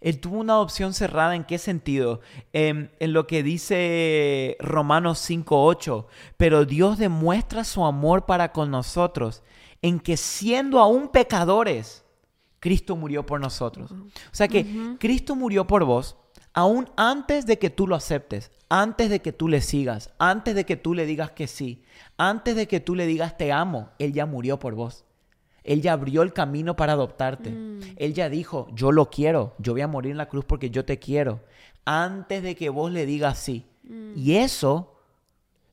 Él 0.00 0.18
tuvo 0.18 0.38
una 0.38 0.54
adopción 0.54 0.94
cerrada, 0.94 1.36
¿en 1.36 1.44
qué 1.44 1.58
sentido? 1.58 2.20
Em, 2.52 2.88
en 2.98 3.12
lo 3.12 3.28
que 3.28 3.44
dice 3.44 4.56
Romanos 4.58 5.20
5.8, 5.20 6.06
pero 6.36 6.64
Dios 6.64 6.98
demuestra 6.98 7.62
su 7.62 7.84
amor 7.84 8.26
para 8.26 8.50
con 8.50 8.72
nosotros, 8.72 9.44
en 9.80 10.00
que 10.00 10.16
siendo 10.16 10.80
aún 10.80 11.08
pecadores, 11.08 12.01
Cristo 12.62 12.94
murió 12.94 13.26
por 13.26 13.40
nosotros. 13.40 13.90
O 13.90 14.30
sea 14.30 14.46
que 14.46 14.94
Cristo 15.00 15.34
murió 15.34 15.66
por 15.66 15.84
vos 15.84 16.16
aún 16.52 16.88
antes 16.96 17.44
de 17.44 17.58
que 17.58 17.70
tú 17.70 17.88
lo 17.88 17.96
aceptes, 17.96 18.52
antes 18.68 19.10
de 19.10 19.20
que 19.20 19.32
tú 19.32 19.48
le 19.48 19.60
sigas, 19.60 20.10
antes 20.20 20.54
de 20.54 20.64
que 20.64 20.76
tú 20.76 20.94
le 20.94 21.04
digas 21.04 21.32
que 21.32 21.48
sí, 21.48 21.82
antes 22.16 22.54
de 22.54 22.68
que 22.68 22.78
tú 22.78 22.94
le 22.94 23.06
digas 23.06 23.36
te 23.36 23.50
amo, 23.50 23.90
Él 23.98 24.12
ya 24.12 24.26
murió 24.26 24.60
por 24.60 24.76
vos. 24.76 25.04
Él 25.64 25.82
ya 25.82 25.94
abrió 25.94 26.22
el 26.22 26.32
camino 26.32 26.76
para 26.76 26.92
adoptarte. 26.92 27.50
Mm. 27.50 27.80
Él 27.96 28.14
ya 28.14 28.28
dijo, 28.28 28.68
yo 28.72 28.92
lo 28.92 29.10
quiero, 29.10 29.56
yo 29.58 29.72
voy 29.72 29.80
a 29.80 29.88
morir 29.88 30.12
en 30.12 30.18
la 30.18 30.28
cruz 30.28 30.44
porque 30.44 30.70
yo 30.70 30.84
te 30.84 31.00
quiero, 31.00 31.40
antes 31.84 32.44
de 32.44 32.54
que 32.54 32.68
vos 32.68 32.92
le 32.92 33.06
digas 33.06 33.38
sí. 33.38 33.66
Mm. 33.82 34.12
Y 34.14 34.36
eso, 34.36 35.00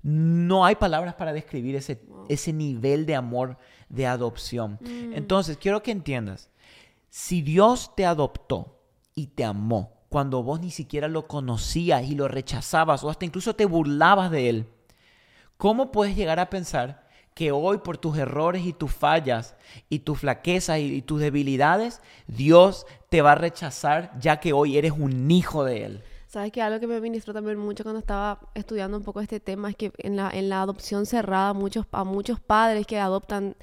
no 0.02 0.66
hay 0.66 0.74
palabras 0.74 1.14
para 1.14 1.34
describir 1.34 1.76
ese, 1.76 2.02
ese 2.30 2.52
nivel 2.52 3.06
de 3.06 3.16
amor 3.16 3.58
de 3.90 4.08
adopción. 4.08 4.80
Mm. 4.82 5.14
Entonces, 5.14 5.58
quiero 5.58 5.84
que 5.84 5.92
entiendas, 5.92 6.50
si 7.10 7.42
Dios 7.42 7.96
te 7.96 8.06
adoptó 8.06 8.80
y 9.16 9.28
te 9.28 9.44
amó 9.44 10.00
cuando 10.10 10.42
vos 10.42 10.60
ni 10.60 10.72
siquiera 10.72 11.08
lo 11.08 11.28
conocías 11.28 12.04
y 12.04 12.16
lo 12.16 12.28
rechazabas 12.28 13.04
o 13.04 13.10
hasta 13.10 13.26
incluso 13.26 13.56
te 13.56 13.66
burlabas 13.66 14.32
de 14.32 14.50
él, 14.50 14.70
¿cómo 15.58 15.92
puedes 15.92 16.16
llegar 16.16 16.40
a 16.40 16.50
pensar 16.50 17.08
que 17.36 17.52
hoy 17.52 17.78
por 17.78 17.98
tus 17.98 18.18
errores 18.18 18.66
y 18.66 18.74
tus 18.74 18.92
fallas 18.92 19.56
y 19.88 20.00
tus 20.00 20.20
flaquezas 20.20 20.80
y, 20.80 21.02
tus 21.02 21.22
debilidades, 21.22 22.02
Dios 22.28 22.86
te 23.10 23.22
va 23.22 23.34
a 23.34 23.36
rechazar 23.36 24.12
ya 24.20 24.40
que 24.40 24.52
hoy 24.52 24.78
eres 24.78 24.92
un 24.92 25.30
hijo 25.32 25.64
de 25.64 25.86
Él? 25.86 26.04
Sabes 26.28 26.52
que 26.52 26.62
algo 26.62 26.80
que 26.80 26.88
me 26.88 27.00
ministró 27.00 27.34
también 27.34 27.58
mucho 27.58 27.84
cuando 27.84 28.00
estaba 28.00 28.40
estudiando 28.54 28.98
un 28.98 29.04
poco 29.04 29.22
este 29.22 29.40
tema 29.40 29.70
es 29.70 29.76
que 29.76 29.92
en 29.98 30.16
la, 30.16 30.30
en 30.30 30.50
la 30.50 30.62
adopción 30.62 31.06
cerrada 31.06 31.54
muchos, 31.54 31.86
a 31.92 32.04
muchos 32.04 32.40
padres 32.40 32.86
que 32.86 33.00
adoptan 33.00 33.56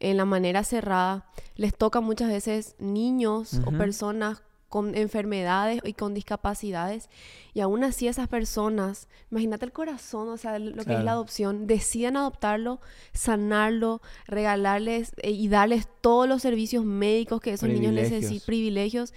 en 0.00 0.16
la 0.16 0.24
manera 0.24 0.64
cerrada, 0.64 1.26
les 1.56 1.74
toca 1.74 2.00
muchas 2.00 2.28
veces 2.28 2.74
niños 2.78 3.60
o 3.66 3.70
personas 3.70 4.42
con 4.70 4.94
enfermedades 4.94 5.80
y 5.84 5.92
con 5.92 6.14
discapacidades. 6.14 7.10
Y 7.52 7.60
aún 7.60 7.84
así 7.84 8.06
esas 8.06 8.28
personas, 8.28 9.08
imagínate 9.30 9.66
el 9.66 9.72
corazón, 9.72 10.28
o 10.28 10.36
sea, 10.36 10.58
lo 10.58 10.84
que 10.84 10.94
es 10.94 11.04
la 11.04 11.12
adopción, 11.12 11.66
deciden 11.66 12.16
adoptarlo, 12.16 12.80
sanarlo, 13.12 14.00
regalarles 14.26 15.12
eh, 15.18 15.32
y 15.32 15.48
darles 15.48 15.88
todos 16.00 16.28
los 16.28 16.40
servicios 16.40 16.84
médicos 16.84 17.40
que 17.40 17.52
esos 17.52 17.68
niños 17.68 17.92
necesitan, 17.92 18.46
privilegios. 18.46 19.12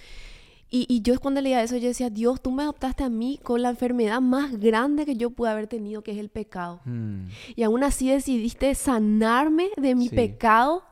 Y, 0.75 0.87
y, 0.89 1.03
yo 1.03 1.19
cuando 1.19 1.39
leía 1.39 1.61
eso, 1.61 1.77
yo 1.77 1.87
decía, 1.87 2.09
Dios, 2.09 2.41
tú 2.41 2.49
me 2.49 2.63
adoptaste 2.63 3.03
a 3.03 3.09
mí 3.09 3.39
con 3.43 3.61
la 3.61 3.69
enfermedad 3.69 4.21
más 4.21 4.59
grande 4.59 5.05
que 5.05 5.15
yo 5.15 5.29
pude 5.29 5.51
haber 5.51 5.67
tenido, 5.67 6.01
que 6.01 6.13
es 6.13 6.17
el 6.17 6.29
pecado. 6.29 6.81
Hmm. 6.83 7.27
Y 7.55 7.61
aún 7.61 7.83
así 7.83 8.09
decidiste 8.09 8.73
sanarme 8.73 9.69
de 9.77 9.93
mi 9.93 10.09
pecado 10.09 10.83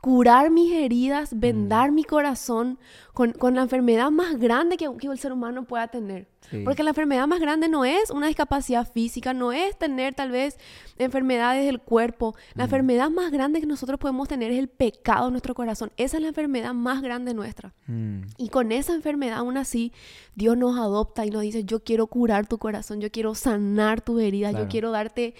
curar 0.00 0.50
mis 0.50 0.72
heridas, 0.72 1.38
vendar 1.38 1.90
mm. 1.90 1.94
mi 1.94 2.04
corazón 2.04 2.78
con, 3.12 3.54
la 3.54 3.62
enfermedad 3.62 4.10
más 4.10 4.38
grande 4.38 4.76
que, 4.76 4.88
que 4.96 5.06
el 5.06 5.18
ser 5.18 5.32
humano 5.32 5.64
pueda 5.64 5.88
tener. 5.88 6.26
Porque 6.64 6.82
la 6.82 6.90
enfermedad 6.90 7.26
más 7.26 7.40
grande 7.40 7.68
no 7.68 7.84
es 7.84 8.10
una 8.10 8.26
discapacidad 8.26 8.90
física, 8.90 9.32
no 9.32 9.52
es 9.52 9.78
tener 9.78 10.14
tal 10.14 10.30
vez 10.30 10.58
enfermedades 10.98 11.64
del 11.64 11.80
cuerpo. 11.80 12.34
La 12.54 12.64
mm. 12.64 12.66
enfermedad 12.66 13.10
más 13.10 13.30
grande 13.30 13.60
que 13.60 13.66
nosotros 13.66 14.00
podemos 14.00 14.26
tener 14.26 14.50
es 14.50 14.58
el 14.58 14.68
pecado 14.68 15.26
en 15.26 15.32
nuestro 15.32 15.54
corazón. 15.54 15.92
Esa 15.96 16.16
es 16.16 16.22
la 16.22 16.28
enfermedad 16.28 16.74
más 16.74 17.02
grande 17.02 17.34
nuestra. 17.34 17.72
Mm. 17.86 18.22
Y 18.36 18.48
con 18.48 18.72
esa 18.72 18.94
enfermedad 18.94 19.38
aún 19.38 19.56
así, 19.56 19.92
Dios 20.34 20.56
nos 20.56 20.76
adopta 20.76 21.24
y 21.24 21.30
nos 21.30 21.42
dice, 21.42 21.64
yo 21.64 21.84
quiero 21.84 22.08
curar 22.08 22.46
tu 22.46 22.58
corazón, 22.58 23.00
yo 23.00 23.10
quiero 23.10 23.34
sanar 23.34 24.00
tu 24.00 24.18
herida, 24.18 24.50
yo 24.50 24.66
quiero 24.68 24.90
darte, 24.90 25.34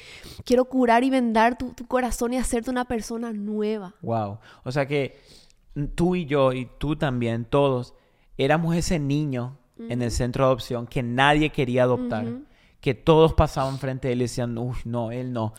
quiero 0.44 0.66
curar 0.66 1.02
y 1.02 1.10
vendar 1.10 1.58
tu, 1.58 1.72
tu 1.72 1.86
corazón 1.86 2.34
y 2.34 2.36
hacerte 2.36 2.70
una 2.70 2.84
persona 2.84 3.32
nueva. 3.32 3.94
Wow. 4.02 4.38
O 4.64 4.70
sea 4.70 4.86
que 4.86 5.18
tú 5.94 6.14
y 6.14 6.26
yo 6.26 6.52
y 6.52 6.68
tú 6.78 6.96
también, 6.96 7.44
todos, 7.44 7.94
éramos 8.36 8.76
ese 8.76 8.98
niño 8.98 9.59
en 9.88 10.02
el 10.02 10.10
centro 10.10 10.44
de 10.44 10.48
adopción 10.48 10.86
que 10.86 11.02
nadie 11.02 11.50
quería 11.50 11.84
adoptar, 11.84 12.26
que 12.80 12.94
todos 12.94 13.34
pasaban 13.34 13.78
frente 13.78 14.08
a 14.08 14.10
él 14.12 14.18
y 14.18 14.24
decían, 14.24 14.56
uff, 14.58 14.84
no, 14.86 15.10
él 15.12 15.32
no. 15.32 15.54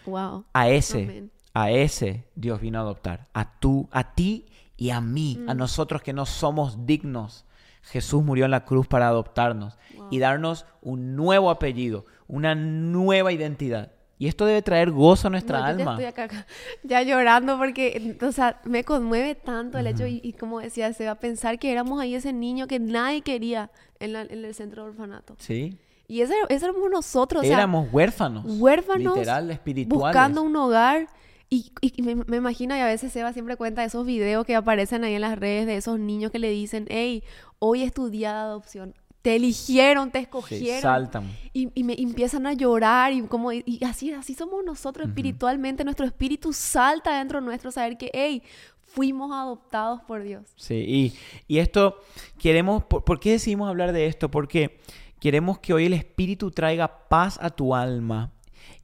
A 0.54 0.70
ese, 0.70 1.30
a 1.54 1.72
ese 1.72 2.26
Dios 2.36 2.62
vino 2.62 2.80
a 2.80 2.82
adoptar, 2.82 3.28
a 3.34 3.60
tú, 3.60 3.90
a 3.92 4.14
ti 4.14 4.48
y 4.78 4.90
a 4.90 5.02
mí, 5.02 5.40
a 5.48 5.54
nosotros 5.54 6.02
que 6.02 6.14
no 6.14 6.26
somos 6.26 6.86
dignos. 6.86 7.46
Jesús 7.84 8.24
murió 8.24 8.46
en 8.46 8.52
la 8.52 8.66
cruz 8.66 8.88
para 8.88 9.08
adoptarnos 9.08 9.78
y 10.12 10.20
darnos 10.20 10.66
un 10.82 11.16
nuevo 11.16 11.50
apellido, 11.50 12.06
una 12.28 12.56
nueva 12.56 13.32
identidad. 13.32 13.92
Y 14.22 14.28
esto 14.28 14.46
debe 14.46 14.62
traer 14.62 14.92
gozo 14.92 15.30
a 15.30 15.32
nuestra 15.32 15.66
alma. 15.66 15.98
Ya 16.00 16.10
estoy 16.10 16.26
acá, 16.26 16.46
ya 16.84 17.02
llorando 17.02 17.58
porque, 17.58 18.16
o 18.22 18.32
sea, 18.32 18.62
me 18.66 18.84
conmueve 18.84 19.34
tanto 19.34 19.80
el 19.80 19.88
hecho 19.88 20.06
y, 20.06 20.36
como 20.40 20.60
decía, 20.60 20.94
se 20.94 21.06
va 21.06 21.14
a 21.14 21.20
pensar 21.20 21.58
que 21.58 21.72
éramos 21.72 22.00
ahí 22.00 22.14
ese 22.14 22.32
niño 22.32 22.68
que 22.68 22.78
nadie 22.78 23.24
quería 23.24 23.72
en, 24.00 24.16
el 24.16 24.54
centro 24.54 24.84
de 24.84 24.90
orfanato. 24.92 25.36
Sí. 25.40 25.76
Y 26.08 26.22
ese, 26.22 26.36
éramos 26.50 26.92
nosotros. 26.92 27.44
Éramos 27.44 27.92
huérfanos. 27.92 28.46
Huérfanos. 28.46 29.18
Literal, 29.18 29.50
espirituales. 29.50 30.04
Buscando 30.04 30.44
un 30.44 30.56
hogar. 30.56 31.08
Y, 31.50 31.72
me, 32.04 32.14
me, 32.14 32.38
imagino, 32.38 32.78
y 32.78 32.80
a 32.80 32.86
veces 32.86 33.12
Seba 33.12 33.34
siempre 33.34 33.58
cuenta 33.58 33.84
esos 33.84 34.06
videos 34.06 34.46
que 34.46 34.56
aparecen 34.56 35.04
ahí 35.04 35.16
en 35.16 35.22
las 35.22 35.40
redes 35.40 35.66
de 35.66 35.78
esos 35.78 36.00
niños 36.00 36.30
que 36.30 36.38
le 36.38 36.52
dicen, 36.52 36.86
hey, 36.90 37.24
hoy 37.58 37.82
es 37.82 37.92
tu 37.92 38.12
día 38.12 38.34
de 38.34 38.40
adopción, 38.40 38.94
te 39.22 39.36
eligieron, 39.36 40.12
te 40.12 40.20
escogieron. 40.20 40.82
saltan. 40.82 41.32
Y, 41.54 41.70
y, 41.76 41.84
me 41.84 41.94
empiezan 41.94 42.48
a 42.48 42.54
llorar 42.54 43.14
y 43.14 43.22
como 43.24 43.52
y 43.52 43.80
así, 43.86 44.12
así 44.12 44.34
somos 44.34 44.64
nosotros 44.66 45.08
espiritualmente, 45.08 45.84
nuestro 45.84 46.06
espíritu 46.06 46.54
salta 46.54 47.18
dentro 47.18 47.40
nuestro, 47.42 47.72
saber 47.72 47.98
que, 47.98 48.10
hey, 48.14 48.42
fuimos 48.82 49.32
adoptados 49.32 50.02
por 50.02 50.24
Dios. 50.24 50.44
Sí, 50.56 51.16
y, 51.48 51.58
esto 51.58 52.00
queremos, 52.40 52.84
por, 52.84 53.20
qué 53.20 53.32
decidimos 53.32 53.70
hablar 53.70 53.94
de 53.94 54.08
esto? 54.08 54.32
Porque 54.32 54.80
queremos 55.20 55.60
que 55.60 55.74
hoy 55.74 55.86
el 55.86 55.94
espíritu 55.94 56.52
traiga 56.52 57.08
paz 57.08 57.38
a 57.42 57.52
tu 57.52 57.76
alma 57.76 58.34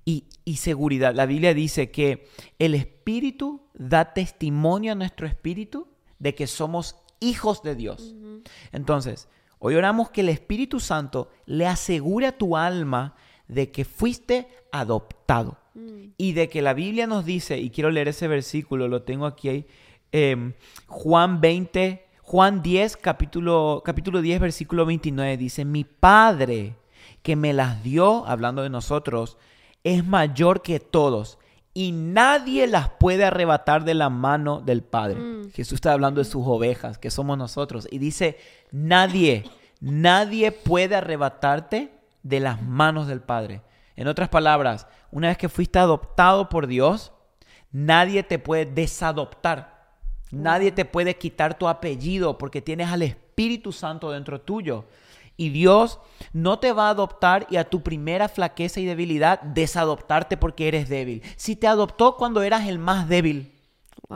y, 0.06 0.26
y 0.46 0.58
seguridad. 0.58 1.16
La 1.16 1.26
Biblia 1.26 1.54
dice 1.54 1.92
que 1.92 2.28
el 2.60 2.76
espíritu 2.76 3.62
da 3.74 4.14
testimonio 4.14 4.92
a 4.92 4.96
nuestro 4.96 5.26
espíritu 5.28 5.88
de 6.20 6.36
que 6.36 6.48
somos 6.48 6.96
hijos 7.20 7.64
de 7.64 7.76
Dios. 7.76 8.16
Entonces, 8.72 9.28
Hoy 9.60 9.76
oramos 9.76 10.10
que 10.10 10.22
el 10.22 10.30
Espíritu 10.30 10.80
Santo 10.80 11.30
le 11.46 11.68
asegure 11.68 12.28
a 12.28 12.38
tu 12.38 12.56
alma 12.58 13.16
de 13.48 13.72
que 13.72 13.86
fuiste 13.86 14.48
adoptado 14.72 15.58
mm. 15.74 16.12
y 16.18 16.34
de 16.34 16.50
que 16.50 16.62
la 16.62 16.74
Biblia 16.74 17.08
nos 17.08 17.26
dice, 17.26 17.58
y 17.58 17.70
quiero 17.70 17.90
leer 17.90 18.10
ese 18.10 18.28
versículo, 18.28 18.88
lo 18.88 19.04
tengo 19.04 19.26
aquí, 19.26 19.66
eh, 20.12 20.54
Juan 20.88 21.42
20, 21.42 22.06
Juan 22.22 22.62
10, 22.62 22.98
capítulo, 22.98 23.82
capítulo 23.84 24.22
10, 24.22 24.42
versículo 24.42 24.86
29, 24.86 25.38
dice, 25.38 25.66
mi 25.66 25.84
Padre 25.84 26.76
que 27.24 27.36
me 27.36 27.54
las 27.54 27.84
dio, 27.84 28.26
hablando 28.28 28.64
de 28.64 28.70
nosotros, 28.70 29.38
es 29.84 30.06
mayor 30.06 30.62
que 30.62 30.80
todos 30.80 31.40
y 31.78 31.92
nadie 31.92 32.66
las 32.66 32.90
puede 32.90 33.24
arrebatar 33.24 33.84
de 33.84 33.94
la 33.94 34.10
mano 34.10 34.62
del 34.62 34.82
Padre. 34.82 35.20
Mm. 35.20 35.52
Jesús 35.52 35.74
está 35.74 35.94
hablando 35.94 36.20
de 36.20 36.26
sus 36.26 36.42
ovejas, 36.44 36.98
que 36.98 37.12
somos 37.12 37.38
nosotros, 37.38 37.88
y 37.92 38.00
dice, 38.00 38.40
nadie, 38.72 39.44
nadie 39.80 40.52
puede 40.52 40.96
arrebatarte 40.96 41.92
de 42.24 42.40
las 42.40 42.64
manos 42.64 43.06
del 43.06 43.22
Padre. 43.22 43.62
En 43.96 44.08
otras 44.08 44.28
palabras, 44.28 44.88
una 45.12 45.28
vez 45.28 45.38
que 45.38 45.50
fuiste 45.50 45.78
adoptado 45.78 46.50
por 46.50 46.66
Dios, 46.66 47.12
nadie 47.72 48.24
te 48.24 48.40
puede 48.40 48.66
desadoptar. 48.66 49.92
Nadie 50.32 50.72
te 50.72 50.84
puede 50.84 51.20
quitar 51.20 51.60
tu 51.60 51.68
apellido 51.68 52.40
porque 52.40 52.60
tienes 52.60 52.90
al 52.90 53.04
Espíritu 53.04 53.72
Santo 53.72 54.10
dentro 54.10 54.42
tuyo. 54.42 54.86
Y 55.38 55.50
Dios 55.50 56.00
no 56.34 56.60
te 56.60 56.74
va 56.74 56.88
a 56.88 56.92
adoptar 56.92 57.46
y 57.50 57.58
a 57.58 57.70
tu 57.70 57.84
primera 57.84 58.28
flaqueza 58.28 58.80
y 58.80 58.86
debilidad 58.86 59.40
desadoptarte 59.42 60.36
porque 60.36 60.68
eres 60.68 60.90
débil. 60.90 61.22
Si 61.36 61.56
te 61.56 61.68
adoptó 61.68 62.18
cuando 62.18 62.42
eras 62.42 62.68
el 62.68 62.80
más 62.80 63.08
débil, 63.08 63.54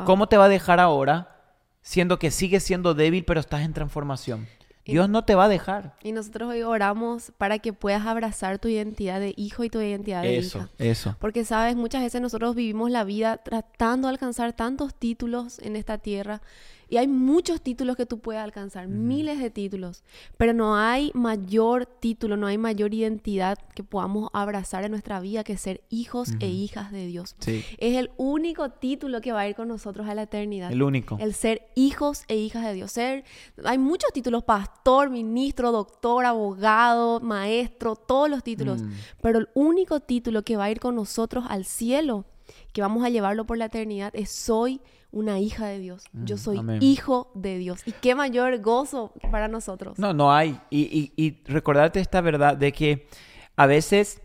¿cómo 0.06 0.28
te 0.28 0.38
va 0.38 0.46
a 0.46 0.50
dejar 0.50 0.80
ahora 0.80 1.38
siendo 1.84 2.18
que 2.18 2.32
sigues 2.32 2.64
siendo 2.64 2.96
débil 2.96 3.24
pero 3.24 3.40
estás 3.40 3.62
en 3.62 3.74
transformación? 3.74 4.48
Dios 4.86 5.10
no 5.10 5.24
te 5.24 5.36
va 5.36 5.46
a 5.46 5.48
dejar. 5.48 5.96
Y 6.02 6.12
nosotros 6.12 6.50
hoy 6.50 6.64
oramos 6.64 7.32
para 7.38 7.60
que 7.60 7.72
puedas 7.72 8.06
abrazar 8.06 8.60
tu 8.60 8.68
identidad 8.68 9.20
de 9.20 9.34
hijo 9.38 9.64
y 9.64 9.70
tu 9.70 9.80
identidad 9.80 10.24
de 10.24 10.38
eso, 10.38 10.68
Eso, 10.78 11.16
Porque 11.20 11.46
sabes, 11.46 11.76
muchas 11.76 12.02
veces 12.02 12.22
nosotros 12.22 12.56
vivimos 12.56 12.90
la 12.90 13.04
vida 13.04 13.38
tratando 13.38 14.08
de 14.08 14.14
alcanzar 14.14 14.54
tantos 14.54 14.96
títulos 14.96 15.60
en 15.60 15.76
esta 15.76 15.98
tierra 16.00 16.42
y 16.92 16.98
hay 16.98 17.08
muchos 17.08 17.62
títulos 17.62 17.96
que 17.96 18.06
tú 18.06 18.20
puedes 18.20 18.42
alcanzar, 18.42 18.90
miles 18.90 19.40
de 19.40 19.50
títulos, 19.50 20.04
pero 20.36 20.54
no 20.54 20.76
hay 20.76 21.10
mayor 21.14 21.86
título, 21.86 22.36
no 22.36 22.48
hay 22.48 22.58
mayor 22.58 22.94
identidad 22.94 23.58
que 23.74 23.82
podamos 23.82 24.30
abrazar 24.34 24.84
en 24.84 24.92
nuestra 24.92 25.22
vida 25.22 25.46
que 25.46 25.56
ser 25.56 25.82
hijos 25.90 26.34
e 26.42 26.50
hijas 26.50 26.92
de 26.92 27.08
Dios. 27.08 27.38
Es 27.48 27.96
el 27.96 28.12
único 28.18 28.72
título 28.72 29.22
que 29.22 29.32
va 29.32 29.40
a 29.40 29.48
ir 29.48 29.56
con 29.56 29.70
nosotros 29.70 30.06
a 30.10 30.16
la 30.16 30.24
eternidad. 30.24 30.70
El 30.70 30.84
único. 30.84 31.18
El 31.22 31.34
ser 31.34 31.70
hijos 31.76 32.26
e 32.28 32.36
hijas 32.36 32.66
de 32.66 32.74
Dios. 32.74 32.92
Ser, 32.92 33.24
hay 33.64 33.78
muchos 33.78 34.12
títulos, 34.12 34.44
pastor, 34.44 35.10
ministro, 35.10 35.72
doctor, 35.72 36.26
abogado, 36.26 37.22
maestro, 37.22 37.96
todos 37.96 38.30
los 38.30 38.44
títulos, 38.44 38.82
mm. 38.82 38.92
pero 39.22 39.40
el 39.40 39.48
único 39.54 40.02
título 40.02 40.44
que 40.44 40.58
va 40.58 40.66
a 40.66 40.72
ir 40.72 40.82
con 40.82 40.96
nosotros 40.96 41.46
al 41.48 41.64
cielo, 41.64 42.26
que 42.74 42.82
vamos 42.82 43.04
a 43.04 43.10
llevarlo 43.10 43.46
por 43.46 43.58
la 43.58 43.66
eternidad, 43.66 44.12
es 44.16 44.32
soy 44.32 44.82
una 45.12 45.40
hija 45.40 45.68
de 45.68 45.80
Dios. 45.80 46.04
Yo 46.14 46.36
mm, 46.36 46.40
soy 46.40 46.60
hijo 46.80 47.32
de 47.34 47.58
Dios. 47.58 47.82
Y 47.86 47.92
qué 47.92 48.16
mayor 48.16 48.60
gozo 48.60 49.14
para 49.30 49.48
nosotros. 49.48 50.00
No, 50.00 50.14
no 50.14 50.34
hay. 50.34 50.60
Y, 50.70 51.12
y, 51.16 51.44
recordarte 51.46 52.00
esta 52.00 52.22
verdad 52.22 52.56
de 52.56 52.72
que 52.72 53.08
a 53.56 53.66
veces 53.66 54.22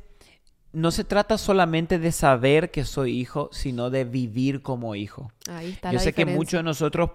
no 0.72 0.90
se 0.90 1.04
trata 1.04 1.38
solamente 1.38 1.98
de 1.98 2.12
saber 2.12 2.70
que 2.70 2.84
soy 2.84 3.18
hijo, 3.18 3.48
sino 3.52 3.90
de 3.90 4.04
vivir 4.04 4.62
como 4.62 4.94
hijo. 4.94 5.32
Ahí 5.48 5.72
está 5.72 5.90
Yo 5.90 5.98
sé 5.98 6.12
que 6.12 6.24
muchos 6.24 6.58
de 6.58 6.62
nosotros 6.62 7.10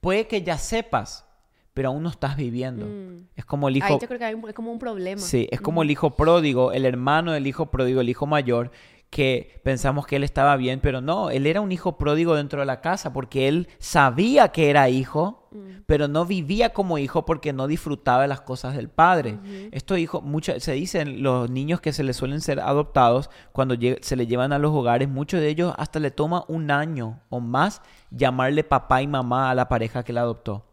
puede 0.00 0.26
que 0.26 0.42
ya 0.42 0.58
sepas, 0.58 1.24
pero 1.72 1.88
aún 1.88 2.02
no 2.02 2.10
estás 2.10 2.36
viviendo. 2.36 2.84
Mm. 2.84 3.28
Es 3.34 3.44
como 3.44 3.68
el 3.68 3.78
hijo. 3.78 3.86
Ahí 3.86 3.98
yo 4.00 4.08
creo 4.08 4.18
que 4.18 4.24
hay 4.24 4.36
es 4.48 4.54
como 4.54 4.72
un 4.72 4.78
problema. 4.78 5.20
Sí, 5.20 5.48
es 5.50 5.60
como 5.60 5.82
el 5.82 5.90
hijo 5.90 6.10
pródigo, 6.10 6.72
el 6.72 6.84
hermano 6.84 7.32
del 7.32 7.46
hijo 7.46 7.66
pródigo, 7.70 8.00
el 8.00 8.08
hijo 8.10 8.26
mayor, 8.26 8.72
que 9.12 9.60
pensamos 9.62 10.06
que 10.06 10.16
él 10.16 10.24
estaba 10.24 10.56
bien, 10.56 10.80
pero 10.80 11.02
no, 11.02 11.28
él 11.28 11.46
era 11.46 11.60
un 11.60 11.70
hijo 11.70 11.98
pródigo 11.98 12.34
dentro 12.34 12.60
de 12.60 12.66
la 12.66 12.80
casa 12.80 13.12
porque 13.12 13.46
él 13.46 13.68
sabía 13.78 14.48
que 14.52 14.70
era 14.70 14.88
hijo, 14.88 15.50
mm. 15.50 15.82
pero 15.84 16.08
no 16.08 16.24
vivía 16.24 16.72
como 16.72 16.96
hijo 16.96 17.26
porque 17.26 17.52
no 17.52 17.66
disfrutaba 17.66 18.22
de 18.22 18.28
las 18.28 18.40
cosas 18.40 18.74
del 18.74 18.88
padre. 18.88 19.38
Estos 19.70 19.98
hijos, 19.98 20.22
se 20.56 20.72
dicen 20.72 21.22
los 21.22 21.50
niños 21.50 21.82
que 21.82 21.92
se 21.92 22.04
les 22.04 22.16
suelen 22.16 22.40
ser 22.40 22.58
adoptados 22.58 23.28
cuando 23.52 23.76
se 24.00 24.16
le 24.16 24.26
llevan 24.26 24.50
a 24.54 24.58
los 24.58 24.72
hogares, 24.72 25.10
muchos 25.10 25.40
de 25.40 25.48
ellos 25.50 25.74
hasta 25.76 26.00
le 26.00 26.10
toma 26.10 26.46
un 26.48 26.70
año 26.70 27.20
o 27.28 27.38
más 27.40 27.82
llamarle 28.10 28.64
papá 28.64 29.02
y 29.02 29.06
mamá 29.06 29.50
a 29.50 29.54
la 29.54 29.68
pareja 29.68 30.04
que 30.04 30.14
la 30.14 30.22
adoptó. 30.22 30.64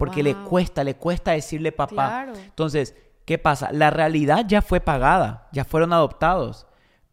Porque 0.00 0.24
le 0.24 0.34
cuesta, 0.34 0.82
le 0.82 0.96
cuesta 0.96 1.30
decirle 1.30 1.70
papá. 1.70 2.26
Entonces, 2.34 2.96
¿qué 3.24 3.38
pasa? 3.38 3.70
La 3.70 3.90
realidad 3.90 4.44
ya 4.48 4.62
fue 4.62 4.80
pagada, 4.80 5.46
ya 5.52 5.64
fueron 5.64 5.92
adoptados 5.92 6.67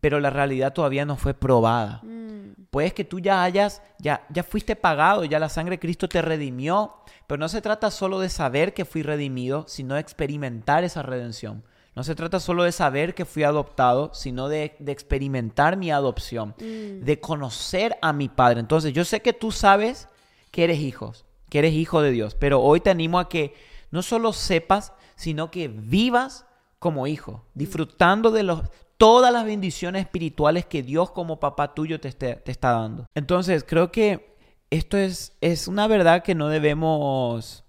pero 0.05 0.19
la 0.19 0.29
realidad 0.29 0.71
todavía 0.71 1.03
no 1.03 1.17
fue 1.17 1.33
probada. 1.33 1.99
Mm. 2.03 2.67
Puedes 2.69 2.93
que 2.93 3.03
tú 3.03 3.19
ya 3.19 3.41
hayas, 3.41 3.81
ya, 3.97 4.23
ya 4.29 4.43
fuiste 4.43 4.75
pagado, 4.75 5.25
ya 5.25 5.39
la 5.39 5.49
sangre 5.49 5.77
de 5.77 5.79
Cristo 5.79 6.07
te 6.07 6.21
redimió, 6.21 6.97
pero 7.25 7.39
no 7.39 7.49
se 7.49 7.59
trata 7.59 7.89
solo 7.89 8.19
de 8.19 8.29
saber 8.29 8.75
que 8.75 8.85
fui 8.85 9.01
redimido, 9.01 9.65
sino 9.67 9.95
de 9.95 10.01
experimentar 10.01 10.83
esa 10.83 11.01
redención. 11.01 11.63
No 11.95 12.03
se 12.03 12.13
trata 12.13 12.39
solo 12.39 12.65
de 12.65 12.71
saber 12.71 13.15
que 13.15 13.25
fui 13.25 13.41
adoptado, 13.41 14.11
sino 14.13 14.47
de, 14.47 14.75
experimentar 14.85 15.75
mi 15.75 15.89
adopción, 15.89 16.53
mm. 16.59 17.03
de 17.03 17.19
conocer 17.19 17.97
a 18.03 18.13
mi 18.13 18.29
Padre. 18.29 18.59
Entonces, 18.59 18.93
yo 18.93 19.05
sé 19.05 19.23
que 19.23 19.33
tú 19.33 19.51
sabes 19.51 20.07
que 20.51 20.65
eres 20.65 20.77
hijo, 20.77 21.13
que 21.49 21.57
eres 21.57 21.73
hijo 21.73 22.03
de 22.03 22.11
Dios, 22.11 22.35
pero 22.35 22.61
hoy 22.61 22.79
te 22.79 22.91
animo 22.91 23.17
a 23.17 23.27
que 23.27 23.55
no 23.89 24.03
solo 24.03 24.33
sepas, 24.33 24.93
sino 25.15 25.49
que 25.49 25.67
vivas 25.67 26.45
como 26.77 27.07
hijo, 27.07 27.43
disfrutando 27.55 28.29
de 28.29 28.43
los, 28.43 28.61
todas 28.97 29.31
las 29.33 29.45
bendiciones 29.45 30.03
espirituales 30.03 30.65
que 30.65 30.83
Dios 30.83 31.11
como 31.11 31.39
papá 31.39 31.73
tuyo 31.73 31.99
te, 31.99 32.11
te 32.11 32.51
está 32.51 32.71
dando. 32.71 33.05
Entonces, 33.15 33.65
creo 33.67 33.91
que 33.91 34.35
esto 34.69 34.97
es, 34.97 35.33
es 35.41 35.67
una 35.67 35.87
verdad 35.87 36.23
que 36.23 36.35
no 36.35 36.49
debemos 36.49 37.63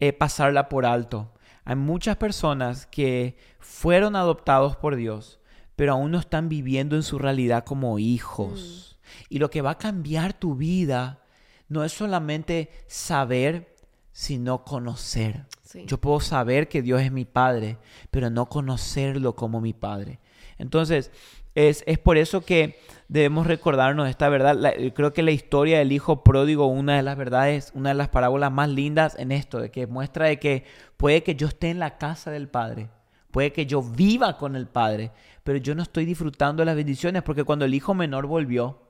eh, 0.00 0.12
pasarla 0.12 0.68
por 0.68 0.86
alto. 0.86 1.32
Hay 1.64 1.76
muchas 1.76 2.16
personas 2.16 2.86
que 2.86 3.36
fueron 3.58 4.16
adoptados 4.16 4.76
por 4.76 4.96
Dios, 4.96 5.40
pero 5.76 5.92
aún 5.92 6.10
no 6.10 6.18
están 6.18 6.48
viviendo 6.48 6.96
en 6.96 7.02
su 7.02 7.18
realidad 7.18 7.64
como 7.64 7.98
hijos. 7.98 8.98
Mm. 9.28 9.34
Y 9.34 9.38
lo 9.38 9.50
que 9.50 9.62
va 9.62 9.72
a 9.72 9.78
cambiar 9.78 10.32
tu 10.32 10.54
vida 10.54 11.22
no 11.68 11.84
es 11.84 11.92
solamente 11.92 12.70
saber, 12.86 13.76
sino 14.12 14.64
conocer. 14.64 15.46
Yo 15.86 15.98
puedo 15.98 16.20
saber 16.20 16.68
que 16.68 16.80
Dios 16.80 17.02
es 17.02 17.12
mi 17.12 17.26
Padre, 17.26 17.78
pero 18.10 18.30
no 18.30 18.46
conocerlo 18.46 19.36
como 19.36 19.60
mi 19.60 19.74
Padre. 19.74 20.20
Entonces, 20.58 21.10
es, 21.54 21.82
por 21.98 22.18
eso 22.18 22.42
que 22.42 22.78
debemos 23.08 23.46
recordarnos 23.46 24.08
esta 24.08 24.28
verdad. 24.28 24.56
creo 24.94 25.12
que 25.12 25.22
la 25.22 25.30
historia 25.30 25.78
del 25.78 25.92
hijo 25.92 26.22
pródigo, 26.22 26.66
una 26.66 26.96
de 26.96 27.02
las 27.02 27.16
verdades, 27.16 27.72
una 27.74 27.90
de 27.90 27.96
las 27.96 28.08
parábolas 28.08 28.52
más 28.52 28.68
lindas 28.68 29.16
en 29.18 29.32
esto, 29.32 29.60
de 29.60 29.70
que 29.70 29.86
muestra 29.86 30.26
de 30.26 30.38
que 30.38 30.64
puede 30.96 31.22
que 31.22 31.34
yo 31.34 31.48
esté 31.48 31.70
en 31.70 31.78
la 31.78 31.98
casa 31.98 32.30
del 32.30 32.48
Padre, 32.48 32.90
puede 33.30 33.52
que 33.52 33.66
yo 33.66 33.82
viva 33.82 34.36
con 34.36 34.54
el 34.56 34.68
Padre, 34.68 35.10
pero 35.42 35.58
yo 35.58 35.74
no 35.74 35.82
estoy 35.82 36.04
disfrutando 36.04 36.60
de 36.60 36.66
las 36.66 36.76
bendiciones, 36.76 37.22
porque 37.22 37.44
cuando 37.44 37.64
el 37.64 37.74
hijo 37.74 37.94
menor 37.94 38.26
volvió, 38.26 38.82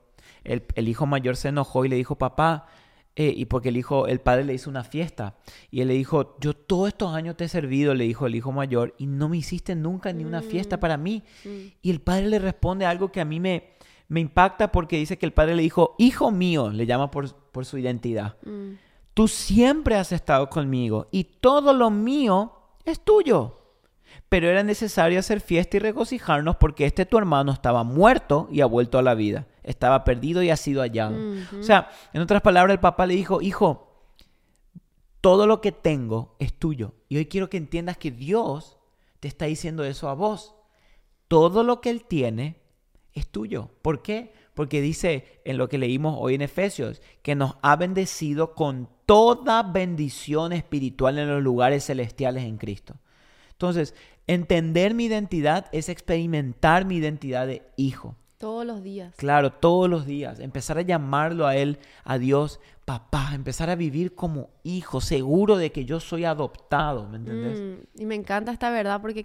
el, 0.43 0.63
el 0.75 0.87
hijo 0.87 1.05
mayor 1.05 1.37
se 1.37 1.49
enojó 1.49 1.85
y 1.85 1.89
le 1.89 1.95
dijo, 1.95 2.17
papá, 2.17 2.67
eh, 3.15 3.33
y 3.35 3.45
porque 3.45 3.69
el 3.69 3.77
hijo, 3.77 4.07
el 4.07 4.21
padre 4.21 4.45
le 4.45 4.53
hizo 4.53 4.69
una 4.69 4.83
fiesta. 4.83 5.35
Y 5.71 5.81
él 5.81 5.89
le 5.89 5.93
dijo, 5.95 6.37
yo 6.39 6.53
todos 6.53 6.89
estos 6.89 7.13
años 7.13 7.35
te 7.35 7.45
he 7.45 7.49
servido, 7.49 7.93
le 7.93 8.05
dijo 8.05 8.27
el 8.27 8.35
hijo 8.35 8.51
mayor, 8.51 8.95
y 8.97 9.07
no 9.07 9.29
me 9.29 9.37
hiciste 9.37 9.75
nunca 9.75 10.13
ni 10.13 10.23
una 10.23 10.41
fiesta 10.41 10.77
mm, 10.77 10.79
para 10.79 10.97
mí. 10.97 11.23
Y 11.81 11.89
el 11.89 12.01
padre 12.01 12.27
le 12.27 12.39
responde 12.39 12.85
algo 12.85 13.11
que 13.11 13.21
a 13.21 13.25
mí 13.25 13.39
me, 13.39 13.71
me 14.07 14.19
impacta 14.19 14.71
porque 14.71 14.97
dice 14.97 15.17
que 15.17 15.25
el 15.25 15.33
padre 15.33 15.55
le 15.55 15.63
dijo, 15.63 15.95
hijo 15.97 16.31
mío, 16.31 16.69
le 16.69 16.85
llama 16.85 17.11
por, 17.11 17.33
por 17.33 17.65
su 17.65 17.77
identidad. 17.77 18.37
Mm. 18.45 18.73
Tú 19.13 19.27
siempre 19.27 19.95
has 19.95 20.11
estado 20.11 20.49
conmigo 20.49 21.07
y 21.11 21.25
todo 21.25 21.73
lo 21.73 21.89
mío 21.89 22.53
es 22.85 23.01
tuyo. 23.01 23.57
Pero 24.29 24.47
era 24.47 24.63
necesario 24.63 25.19
hacer 25.19 25.41
fiesta 25.41 25.77
y 25.77 25.79
regocijarnos 25.79 26.55
porque 26.57 26.85
este 26.85 27.07
tu 27.07 27.17
hermano 27.17 27.51
estaba 27.51 27.83
muerto 27.83 28.47
y 28.51 28.61
ha 28.61 28.67
vuelto 28.67 28.99
a 28.99 29.01
la 29.01 29.15
vida. 29.15 29.47
Estaba 29.63 30.03
perdido 30.03 30.43
y 30.43 30.51
ha 30.51 30.55
sido 30.55 30.81
hallado. 30.81 31.17
O 31.59 31.63
sea, 31.63 31.89
en 32.13 32.21
otras 32.21 32.43
palabras, 32.43 32.75
el 32.75 32.79
papá 32.79 33.07
le 33.07 33.15
dijo, 33.15 33.41
hijo, 33.41 33.89
todo 35.19 35.47
lo 35.47 35.61
que 35.61 35.71
tengo 35.71 36.35
es 36.39 36.53
tuyo. 36.53 36.93
Y 37.09 37.17
hoy 37.17 37.25
quiero 37.25 37.49
que 37.49 37.57
entiendas 37.57 37.97
que 37.97 38.11
Dios 38.11 38.77
te 39.19 39.27
está 39.27 39.45
diciendo 39.45 39.83
eso 39.83 40.09
a 40.09 40.13
vos. 40.13 40.55
Todo 41.27 41.63
lo 41.63 41.81
que 41.81 41.89
Él 41.89 42.05
tiene 42.05 42.61
es 43.13 43.27
tuyo. 43.27 43.71
¿Por 43.81 44.03
qué? 44.03 44.33
Porque 44.53 44.81
dice 44.81 45.41
en 45.43 45.57
lo 45.57 45.69
que 45.69 45.77
leímos 45.77 46.15
hoy 46.19 46.35
en 46.35 46.41
Efesios, 46.41 47.01
que 47.23 47.35
nos 47.35 47.55
ha 47.63 47.75
bendecido 47.75 48.53
con 48.53 48.89
toda 49.07 49.63
bendición 49.63 50.53
espiritual 50.53 51.17
en 51.17 51.29
los 51.29 51.41
lugares 51.41 51.85
celestiales 51.85 52.43
en 52.43 52.57
Cristo. 52.57 52.95
Entonces, 53.51 53.93
entender 54.29 54.93
mi 54.93 55.05
identidad 55.05 55.65
es 55.71 55.89
experimentar 55.89 56.85
mi 56.85 56.97
identidad 56.97 57.47
de 57.47 57.63
hijo. 57.77 58.15
Todos 58.37 58.63
los 58.63 58.83
días. 58.83 59.15
Claro, 59.17 59.51
todos 59.51 59.89
los 59.89 60.05
días. 60.05 60.39
Empezar 60.39 60.77
a 60.77 60.83
llamarlo 60.83 61.47
a 61.47 61.55
Él, 61.55 61.79
a 62.03 62.19
Dios, 62.19 62.59
papá, 62.89 63.33
empezar 63.35 63.69
a 63.69 63.75
vivir 63.75 64.15
como 64.15 64.49
hijo, 64.63 64.99
seguro 64.99 65.57
de 65.57 65.71
que 65.71 65.85
yo 65.85 65.99
soy 65.99 66.25
adoptado, 66.25 67.07
¿me 67.07 67.17
entendés? 67.17 67.59
Mm, 67.59 68.01
y 68.01 68.05
me 68.07 68.15
encanta 68.15 68.51
esta 68.51 68.71
verdad 68.71 68.99
porque 68.99 69.23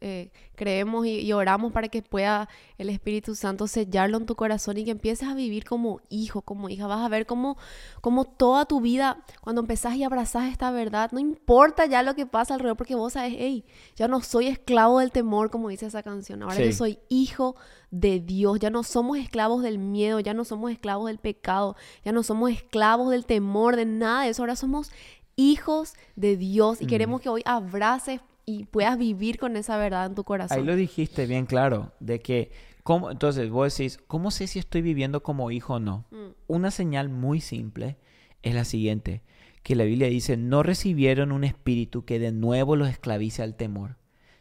eh, 0.00 0.32
creemos 0.56 1.06
y, 1.06 1.32
oramos 1.32 1.72
para 1.72 1.86
que 1.86 2.02
pueda 2.02 2.48
el 2.76 2.90
Espíritu 2.90 3.36
Santo 3.36 3.68
sellarlo 3.68 4.16
en 4.16 4.26
tu 4.26 4.34
corazón 4.34 4.78
y 4.78 4.84
que 4.84 4.90
empieces 4.90 5.28
a 5.28 5.34
vivir 5.34 5.64
como 5.64 6.00
hijo, 6.08 6.42
como 6.42 6.68
hija. 6.68 6.88
Vas 6.88 7.04
a 7.04 7.08
ver 7.08 7.24
cómo, 7.24 7.56
cómo 8.00 8.24
toda 8.24 8.64
tu 8.64 8.80
vida, 8.80 9.22
cuando 9.40 9.60
empezás 9.60 9.94
y 9.94 10.02
abrazás 10.02 10.50
esta 10.50 10.72
verdad, 10.72 11.12
no 11.12 11.20
importa 11.20 11.86
ya 11.86 12.02
lo 12.02 12.16
que 12.16 12.26
pasa 12.26 12.54
alrededor, 12.54 12.76
porque 12.76 12.96
vos 12.96 13.12
sabes, 13.12 13.34
hey, 13.38 13.64
ya 13.94 14.08
no 14.08 14.22
soy 14.22 14.48
esclavo 14.48 14.98
del 14.98 15.12
temor, 15.12 15.50
como 15.52 15.68
dice 15.68 15.86
esa 15.86 16.02
canción, 16.02 16.42
ahora 16.42 16.64
yo 16.64 16.72
soy 16.72 16.98
hijo 17.08 17.54
de 17.94 18.18
Dios, 18.18 18.58
ya 18.58 18.70
no 18.70 18.82
somos 18.82 19.18
esclavos 19.18 19.62
del 19.62 19.78
miedo, 19.78 20.18
ya 20.18 20.34
no 20.34 20.44
somos 20.44 20.72
esclavos 20.72 21.06
del 21.06 21.18
pecado, 21.18 21.76
ya 22.04 22.10
no 22.10 22.24
somos 22.24 22.50
esclavos 22.50 23.03
del 23.10 23.26
temor, 23.26 23.76
de 23.76 23.86
nada 23.86 24.24
de 24.24 24.30
eso. 24.30 24.42
Ahora 24.42 24.56
somos 24.56 24.90
hijos 25.36 25.94
de 26.16 26.36
Dios 26.36 26.80
y 26.80 26.84
mm. 26.84 26.88
queremos 26.88 27.20
que 27.20 27.28
hoy 27.28 27.42
abraces 27.44 28.20
y 28.46 28.64
puedas 28.64 28.98
vivir 28.98 29.38
con 29.38 29.56
esa 29.56 29.76
verdad 29.76 30.06
en 30.06 30.14
tu 30.14 30.24
corazón. 30.24 30.58
Ahí 30.58 30.64
lo 30.64 30.76
dijiste 30.76 31.26
bien 31.26 31.46
claro, 31.46 31.92
de 32.00 32.20
que, 32.20 32.52
¿cómo? 32.82 33.10
entonces 33.10 33.50
vos 33.50 33.76
decís, 33.76 33.98
¿cómo 34.06 34.30
sé 34.30 34.46
si 34.46 34.58
estoy 34.58 34.82
viviendo 34.82 35.22
como 35.22 35.50
hijo 35.50 35.74
o 35.74 35.80
no? 35.80 36.04
Mm. 36.10 36.32
Una 36.46 36.70
señal 36.70 37.08
muy 37.08 37.40
simple 37.40 37.96
es 38.42 38.54
la 38.54 38.64
siguiente, 38.64 39.22
que 39.62 39.74
la 39.74 39.84
Biblia 39.84 40.08
dice, 40.08 40.36
no 40.36 40.62
recibieron 40.62 41.32
un 41.32 41.44
espíritu 41.44 42.04
que 42.04 42.18
de 42.18 42.32
nuevo 42.32 42.76
los 42.76 42.88
esclavice 42.88 43.42
al 43.42 43.54
temor, 43.54 43.96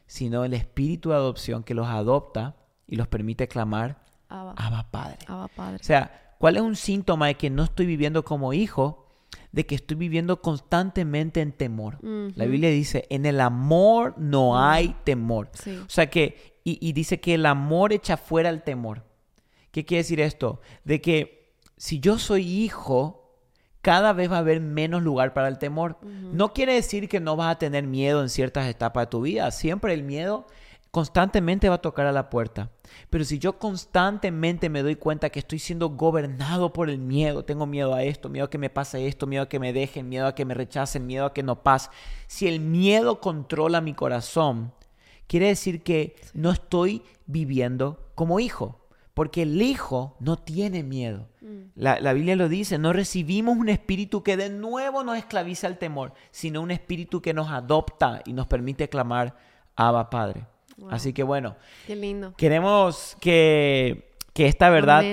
sino 0.05 0.43
el 0.43 0.53
espíritu 0.53 1.09
de 1.09 1.15
adopción 1.15 1.63
que 1.63 1.73
los 1.73 1.87
adopta 1.87 2.57
y 2.87 2.97
los 2.97 3.07
permite 3.07 3.47
clamar, 3.47 4.03
Abba, 4.27 4.87
Padre. 4.89 5.19
Abba 5.27 5.47
Padre. 5.47 5.77
O 5.79 5.83
sea, 5.83 6.32
¿Cuál 6.43 6.57
es 6.57 6.61
un 6.61 6.75
síntoma 6.75 7.27
de 7.27 7.35
que 7.35 7.49
no 7.49 7.63
estoy 7.63 7.85
viviendo 7.85 8.25
como 8.25 8.51
hijo? 8.51 9.07
De 9.53 9.65
que 9.65 9.75
estoy 9.75 9.95
viviendo 9.95 10.41
constantemente 10.41 11.39
en 11.39 11.53
temor. 11.53 11.99
La 12.35 12.43
Biblia 12.43 12.69
dice, 12.69 13.07
en 13.09 13.25
el 13.25 13.39
amor 13.39 14.13
no 14.17 14.59
hay 14.61 14.93
temor. 15.05 15.51
O 15.85 15.89
sea 15.89 16.09
que, 16.09 16.59
y, 16.65 16.91
dice 16.91 17.21
que 17.21 17.35
el 17.35 17.45
amor 17.45 17.93
echa 17.93 18.17
fuera 18.17 18.49
el 18.49 18.61
temor. 18.61 19.05
¿Qué 19.71 19.85
quiere 19.85 19.99
decir 19.99 20.19
esto? 20.19 20.59
De 20.83 20.99
que 20.99 21.55
si 21.77 22.01
yo 22.01 22.19
soy 22.19 22.45
hijo, 22.45 23.39
cada 23.81 24.11
vez 24.11 24.29
va 24.29 24.35
a 24.35 24.39
haber 24.39 24.59
menos 24.59 25.01
lugar 25.01 25.33
para 25.33 25.47
el 25.47 25.59
temor. 25.59 25.97
No 26.03 26.51
quiere 26.51 26.73
decir 26.73 27.07
que 27.07 27.21
no 27.21 27.37
vas 27.37 27.55
a 27.55 27.57
tener 27.57 27.87
miedo 27.87 28.21
en 28.21 28.27
ciertas 28.27 28.67
etapas 28.67 29.03
de 29.03 29.11
tu 29.11 29.21
vida. 29.21 29.49
Siempre 29.51 29.93
el 29.93 30.03
miedo 30.03 30.45
constantemente 30.91 31.69
va 31.69 31.75
a 31.75 31.81
tocar 31.81 32.05
a 32.05 32.11
la 32.11 32.29
puerta. 32.29 32.69
Pero 33.09 33.23
si 33.25 33.39
yo 33.39 33.57
constantemente 33.59 34.69
me 34.69 34.83
doy 34.83 34.95
cuenta 34.95 35.29
que 35.29 35.39
estoy 35.39 35.59
siendo 35.59 35.89
gobernado 35.89 36.73
por 36.73 36.89
el 36.89 36.99
miedo, 36.99 37.45
tengo 37.45 37.65
miedo 37.65 37.93
a 37.93 38.03
esto, 38.03 38.29
miedo 38.29 38.45
a 38.45 38.49
que 38.49 38.57
me 38.57 38.69
pase 38.69 39.07
esto, 39.07 39.27
miedo 39.27 39.43
a 39.43 39.49
que 39.49 39.59
me 39.59 39.73
dejen, 39.73 40.09
miedo 40.09 40.27
a 40.27 40.35
que 40.35 40.45
me 40.45 40.53
rechacen, 40.53 41.05
miedo 41.05 41.25
a 41.25 41.33
que 41.33 41.43
no 41.43 41.63
pase, 41.63 41.89
si 42.27 42.47
el 42.47 42.59
miedo 42.59 43.19
controla 43.19 43.81
mi 43.81 43.93
corazón, 43.93 44.73
quiere 45.27 45.47
decir 45.47 45.83
que 45.83 46.15
no 46.33 46.51
estoy 46.51 47.03
viviendo 47.25 48.11
como 48.15 48.39
hijo. 48.39 48.79
Porque 49.13 49.43
el 49.43 49.61
hijo 49.61 50.17
no 50.19 50.37
tiene 50.37 50.81
miedo. 50.81 51.29
Mm. 51.41 51.65
La, 51.75 51.99
la, 51.99 52.13
Biblia 52.13 52.35
lo 52.35 52.49
dice, 52.49 52.79
no 52.79 52.93
recibimos 52.93 53.55
un 53.55 53.69
espíritu 53.69 54.23
que 54.23 54.37
de 54.37 54.49
nuevo 54.49 55.03
nos 55.03 55.17
esclaviza 55.17 55.67
al 55.67 55.77
temor, 55.77 56.13
sino 56.31 56.61
un 56.61 56.71
espíritu 56.71 57.21
que 57.21 57.33
nos 57.33 57.51
adopta 57.51 58.23
y 58.25 58.33
nos 58.33 58.47
permite 58.47 58.89
clamar, 58.89 59.37
Abba 59.75 60.09
Padre. 60.09 60.47
Así 60.93 61.13
que 61.13 61.23
bueno. 61.23 61.55
Qué 61.87 61.95
lindo. 61.95 62.33
Queremos 62.37 63.17
que, 63.19 64.13
esta 64.35 64.69
verdad, 64.69 65.03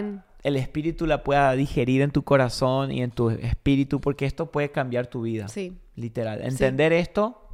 el 0.43 0.57
espíritu 0.57 1.07
la 1.07 1.23
pueda 1.23 1.53
digerir 1.53 2.03
en 2.03 2.11
tu 2.11 2.23
corazón 2.23 2.93
y 2.93 3.03
en 3.03 3.11
tu 3.11 3.31
espíritu, 3.31 4.01
porque 4.01 4.27
esto 4.27 4.51
puede 4.51 4.71
cambiar 4.71 5.07
tu 5.07 5.23
vida. 5.23 5.49
Sí. 5.49 5.77
Literal. 5.97 6.43
Entender 6.43 6.93
esto 6.93 7.50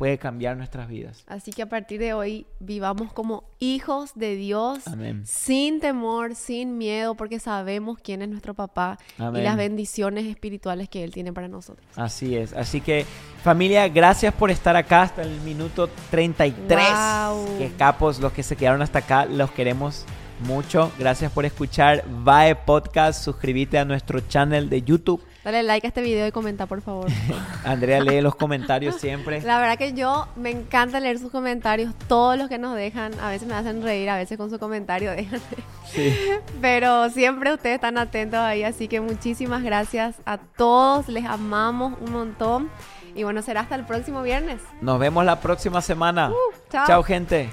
puede 0.00 0.16
cambiar 0.16 0.56
nuestras 0.56 0.88
vidas. 0.88 1.24
Así 1.26 1.50
que 1.50 1.60
a 1.60 1.68
partir 1.68 2.00
de 2.00 2.14
hoy 2.14 2.46
vivamos 2.58 3.12
como 3.12 3.44
hijos 3.58 4.12
de 4.14 4.34
Dios, 4.34 4.78
sin 5.24 5.78
temor, 5.78 6.34
sin 6.36 6.78
miedo, 6.78 7.14
porque 7.16 7.38
sabemos 7.38 7.98
quién 8.02 8.22
es 8.22 8.30
nuestro 8.30 8.54
papá 8.54 8.98
y 9.18 9.42
las 9.42 9.58
bendiciones 9.58 10.24
espirituales 10.24 10.88
que 10.88 11.04
Él 11.04 11.12
tiene 11.12 11.34
para 11.34 11.48
nosotros. 11.48 11.86
Así 11.96 12.34
es. 12.34 12.54
Así 12.54 12.80
que 12.80 13.04
familia, 13.44 13.86
gracias 13.88 14.32
por 14.32 14.50
estar 14.50 14.74
acá 14.74 15.02
hasta 15.02 15.20
el 15.20 15.38
minuto 15.42 15.90
33. 16.10 16.66
Wow. 16.66 17.58
Que 17.58 17.70
capos, 17.76 18.20
los 18.20 18.32
que 18.32 18.42
se 18.42 18.56
quedaron 18.56 18.80
hasta 18.80 19.00
acá, 19.00 19.26
los 19.26 19.50
queremos 19.50 20.06
mucho. 20.46 20.90
Gracias 20.98 21.30
por 21.30 21.44
escuchar 21.44 22.06
VAE 22.08 22.54
Podcast. 22.56 23.22
Suscríbete 23.22 23.78
a 23.78 23.84
nuestro 23.84 24.20
channel 24.20 24.70
de 24.70 24.80
YouTube 24.80 25.22
Dale 25.44 25.62
like 25.62 25.86
a 25.86 25.88
este 25.88 26.02
video 26.02 26.26
y 26.26 26.32
comenta, 26.32 26.66
por 26.66 26.82
favor. 26.82 27.08
Andrea 27.64 28.00
lee 28.00 28.20
los 28.20 28.34
comentarios 28.34 28.96
siempre. 28.96 29.40
La 29.40 29.58
verdad 29.58 29.78
que 29.78 29.94
yo 29.94 30.28
me 30.36 30.50
encanta 30.50 31.00
leer 31.00 31.18
sus 31.18 31.30
comentarios, 31.30 31.94
todos 32.08 32.36
los 32.36 32.48
que 32.48 32.58
nos 32.58 32.76
dejan. 32.76 33.18
A 33.20 33.30
veces 33.30 33.48
me 33.48 33.54
hacen 33.54 33.82
reír, 33.82 34.10
a 34.10 34.16
veces 34.16 34.36
con 34.36 34.50
su 34.50 34.58
comentario 34.58 35.10
Sí. 35.86 36.14
Pero 36.60 37.08
siempre 37.10 37.52
ustedes 37.52 37.76
están 37.76 37.96
atentos 37.96 38.38
ahí, 38.38 38.62
así 38.64 38.86
que 38.86 39.00
muchísimas 39.00 39.62
gracias 39.62 40.16
a 40.26 40.36
todos. 40.38 41.08
Les 41.08 41.24
amamos 41.24 41.94
un 42.00 42.12
montón. 42.12 42.70
Y 43.14 43.24
bueno, 43.24 43.42
será 43.42 43.62
hasta 43.62 43.74
el 43.74 43.86
próximo 43.86 44.22
viernes. 44.22 44.60
Nos 44.80 45.00
vemos 45.00 45.24
la 45.24 45.40
próxima 45.40 45.80
semana. 45.80 46.30
Uh, 46.30 46.34
chao. 46.70 46.86
Chao, 46.86 47.02
gente. 47.02 47.50